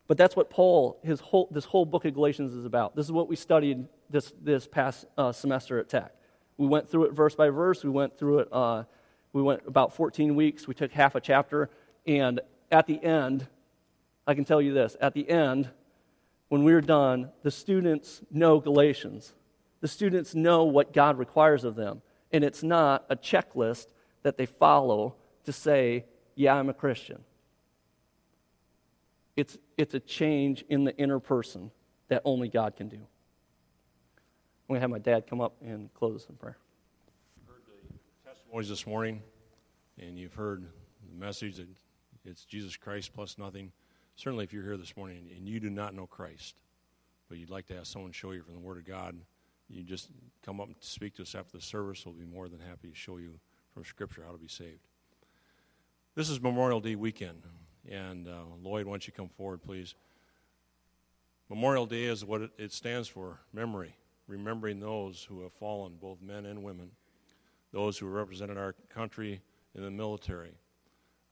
But 0.08 0.18
that's 0.18 0.36
what 0.36 0.50
Paul, 0.50 1.00
his 1.04 1.20
whole, 1.20 1.48
this 1.52 1.66
whole 1.66 1.86
book 1.86 2.06
of 2.06 2.14
Galatians 2.14 2.54
is 2.54 2.66
about. 2.66 2.96
This 2.96 3.06
is 3.06 3.12
what 3.12 3.28
we 3.28 3.36
studied 3.36 3.88
this, 4.10 4.34
this 4.42 4.68
past 4.68 5.06
uh, 5.18 5.32
semester 5.32 5.80
at 5.80 5.90
Tech. 5.90 6.14
We 6.58 6.68
went 6.68 6.90
through 6.90 7.06
it 7.06 7.14
verse 7.14 7.36
by 7.36 7.50
verse. 7.50 7.84
We 7.84 7.90
went 7.90 8.18
through 8.18 8.40
it, 8.40 8.50
uh, 8.52 8.84
we 9.34 9.42
went 9.42 9.64
about 9.68 9.96
14 9.96 10.36
weeks. 10.36 10.68
We 10.68 10.74
took 10.74 10.92
half 10.92 11.16
a 11.16 11.20
chapter. 11.20 11.70
And 12.06 12.40
at 12.72 12.88
the 12.88 13.04
end, 13.04 13.48
I 14.28 14.34
can 14.34 14.46
tell 14.46 14.62
you 14.62 14.74
this 14.74 14.96
at 15.02 15.14
the 15.14 15.28
end, 15.30 15.70
when 16.50 16.64
we're 16.64 16.82
done, 16.82 17.32
the 17.44 17.52
students 17.52 18.22
know 18.32 18.60
Galatians. 18.60 19.34
The 19.82 19.88
students 19.88 20.36
know 20.36 20.64
what 20.64 20.94
God 20.94 21.18
requires 21.18 21.64
of 21.64 21.76
them. 21.76 22.02
And 22.32 22.44
it's 22.44 22.64
not 22.64 23.06
a 23.10 23.16
checklist 23.16 23.88
that 24.24 24.38
they 24.38 24.46
follow 24.46 25.16
to 25.46 25.54
say, 25.54 26.06
yeah, 26.36 26.56
I'm 26.56 26.70
a 26.70 26.74
Christian. 26.74 27.24
It's, 29.36 29.58
it's 29.78 29.94
a 29.94 30.00
change 30.00 30.64
in 30.70 30.84
the 30.84 30.96
inner 30.98 31.20
person 31.20 31.72
that 32.08 32.22
only 32.26 32.48
God 32.48 32.76
can 32.76 32.88
do. 32.88 32.98
I'm 32.98 34.70
going 34.70 34.78
to 34.78 34.82
have 34.82 34.90
my 34.90 35.00
dad 35.00 35.28
come 35.28 35.42
up 35.42 35.56
and 35.62 35.94
close 35.94 36.26
in 36.30 36.36
prayer. 36.36 36.58
You've 37.38 37.48
heard 37.50 37.62
the 37.90 38.30
testimonies 38.30 38.70
this 38.70 38.88
morning, 38.88 39.22
and 40.00 40.18
you've 40.18 40.34
heard 40.34 40.64
the 40.64 41.26
message 41.26 41.58
that 41.58 41.68
it's 42.24 42.46
Jesus 42.46 42.76
Christ 42.76 43.14
plus 43.14 43.38
nothing. 43.38 43.72
Certainly, 44.16 44.46
if 44.46 44.54
you're 44.54 44.64
here 44.64 44.78
this 44.78 44.96
morning 44.96 45.30
and 45.36 45.48
you 45.48 45.60
do 45.60 45.70
not 45.70 45.94
know 45.94 46.08
Christ, 46.08 46.56
but 47.28 47.38
you'd 47.38 47.50
like 47.50 47.68
to 47.68 47.76
have 47.76 47.88
someone 47.88 48.12
show 48.12 48.32
you 48.32 48.42
from 48.42 48.54
the 48.54 48.60
Word 48.60 48.78
of 48.78 48.86
God, 48.86 49.18
you 49.68 49.84
just 49.84 50.10
come 50.46 50.62
up 50.62 50.68
and 50.68 50.76
speak 50.80 51.16
to 51.16 51.24
us 51.24 51.36
after 51.36 51.58
the 51.58 51.64
service. 51.64 52.06
We'll 52.06 52.16
be 52.16 52.26
more 52.26 52.48
than 52.48 52.60
happy 52.60 52.90
to 52.90 52.96
show 52.96 53.18
you 53.18 53.40
from 53.74 53.84
Scripture 53.84 54.24
how 54.26 54.32
to 54.32 54.38
be 54.38 54.48
saved. 54.48 54.88
This 56.16 56.30
is 56.30 56.42
Memorial 56.42 56.80
Day 56.80 56.96
weekend. 56.96 57.44
And 57.92 58.28
uh, 58.28 58.44
Lloyd, 58.64 58.86
once 58.86 59.06
you 59.06 59.14
come 59.14 59.28
forward, 59.28 59.62
please. 59.62 59.96
Memorial 61.50 61.86
Day 61.86 62.06
is 62.06 62.24
what 62.24 62.50
it 62.58 62.72
stands 62.72 63.08
for 63.08 63.40
memory, 63.54 63.96
remembering 64.28 64.80
those 64.80 65.26
who 65.28 65.42
have 65.44 65.54
fallen, 65.54 65.98
both 66.02 66.22
men 66.22 66.46
and 66.46 66.64
women, 66.64 66.92
those 67.72 67.98
who 67.98 68.08
represented 68.08 68.58
our 68.58 68.74
country 68.90 69.42
in 69.76 69.84
the 69.84 69.92
military, 69.92 70.54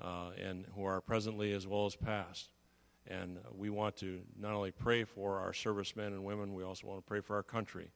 uh, 0.03 0.31
and 0.39 0.65
who 0.75 0.83
are 0.83 1.01
presently 1.01 1.53
as 1.53 1.65
well 1.65 1.85
as 1.85 1.95
past. 1.95 2.52
And 3.07 3.39
we 3.53 3.69
want 3.69 3.97
to 3.97 4.21
not 4.39 4.53
only 4.53 4.71
pray 4.71 5.03
for 5.03 5.39
our 5.39 5.53
servicemen 5.53 6.13
and 6.13 6.23
women, 6.23 6.53
we 6.53 6.63
also 6.63 6.87
want 6.87 6.99
to 6.99 7.07
pray 7.07 7.19
for 7.19 7.35
our 7.35 7.43
country, 7.43 7.91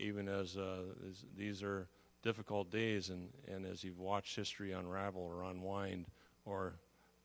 even 0.00 0.28
as, 0.28 0.56
uh, 0.56 0.82
as 1.08 1.24
these 1.36 1.62
are 1.62 1.88
difficult 2.22 2.70
days 2.70 3.10
and, 3.10 3.28
and 3.46 3.64
as 3.64 3.82
you've 3.84 3.98
watched 3.98 4.36
history 4.36 4.72
unravel 4.72 5.22
or 5.22 5.44
unwind 5.44 6.06
or 6.44 6.74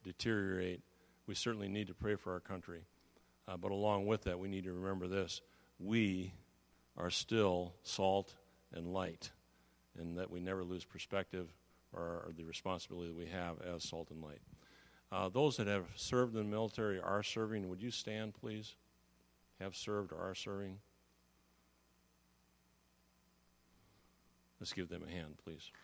deteriorate, 0.03 0.81
we 1.27 1.35
certainly 1.35 1.67
need 1.67 1.87
to 1.87 1.93
pray 1.93 2.15
for 2.15 2.33
our 2.33 2.39
country. 2.39 2.85
Uh, 3.47 3.57
but 3.57 3.71
along 3.71 4.05
with 4.05 4.23
that, 4.23 4.39
we 4.39 4.47
need 4.47 4.63
to 4.63 4.73
remember 4.73 5.07
this 5.07 5.41
we 5.79 6.33
are 6.95 7.09
still 7.09 7.73
salt 7.81 8.35
and 8.73 8.93
light, 8.93 9.31
and 9.99 10.17
that 10.17 10.29
we 10.29 10.39
never 10.39 10.63
lose 10.63 10.85
perspective 10.85 11.53
or, 11.91 12.01
or 12.01 12.31
the 12.35 12.43
responsibility 12.43 13.09
that 13.09 13.17
we 13.17 13.25
have 13.25 13.57
as 13.61 13.83
salt 13.83 14.09
and 14.11 14.21
light. 14.21 14.41
Uh, 15.13 15.30
those 15.30 15.58
that 15.58 15.67
have 15.67 15.86
served 15.95 16.36
in 16.36 16.43
the 16.43 16.49
military 16.49 16.99
are 16.99 17.21
serving. 17.21 17.69
Would 17.69 17.84
you 17.84 17.91
stand, 17.91 18.34
please? 18.34 18.76
Have 19.60 19.76
served 19.76 20.12
or 20.12 20.17
are 20.17 20.34
serving? 20.34 20.80
Let's 24.60 24.73
give 24.73 24.89
them 24.89 25.04
a 25.08 25.12
hand, 25.12 25.36
please. 25.43 25.71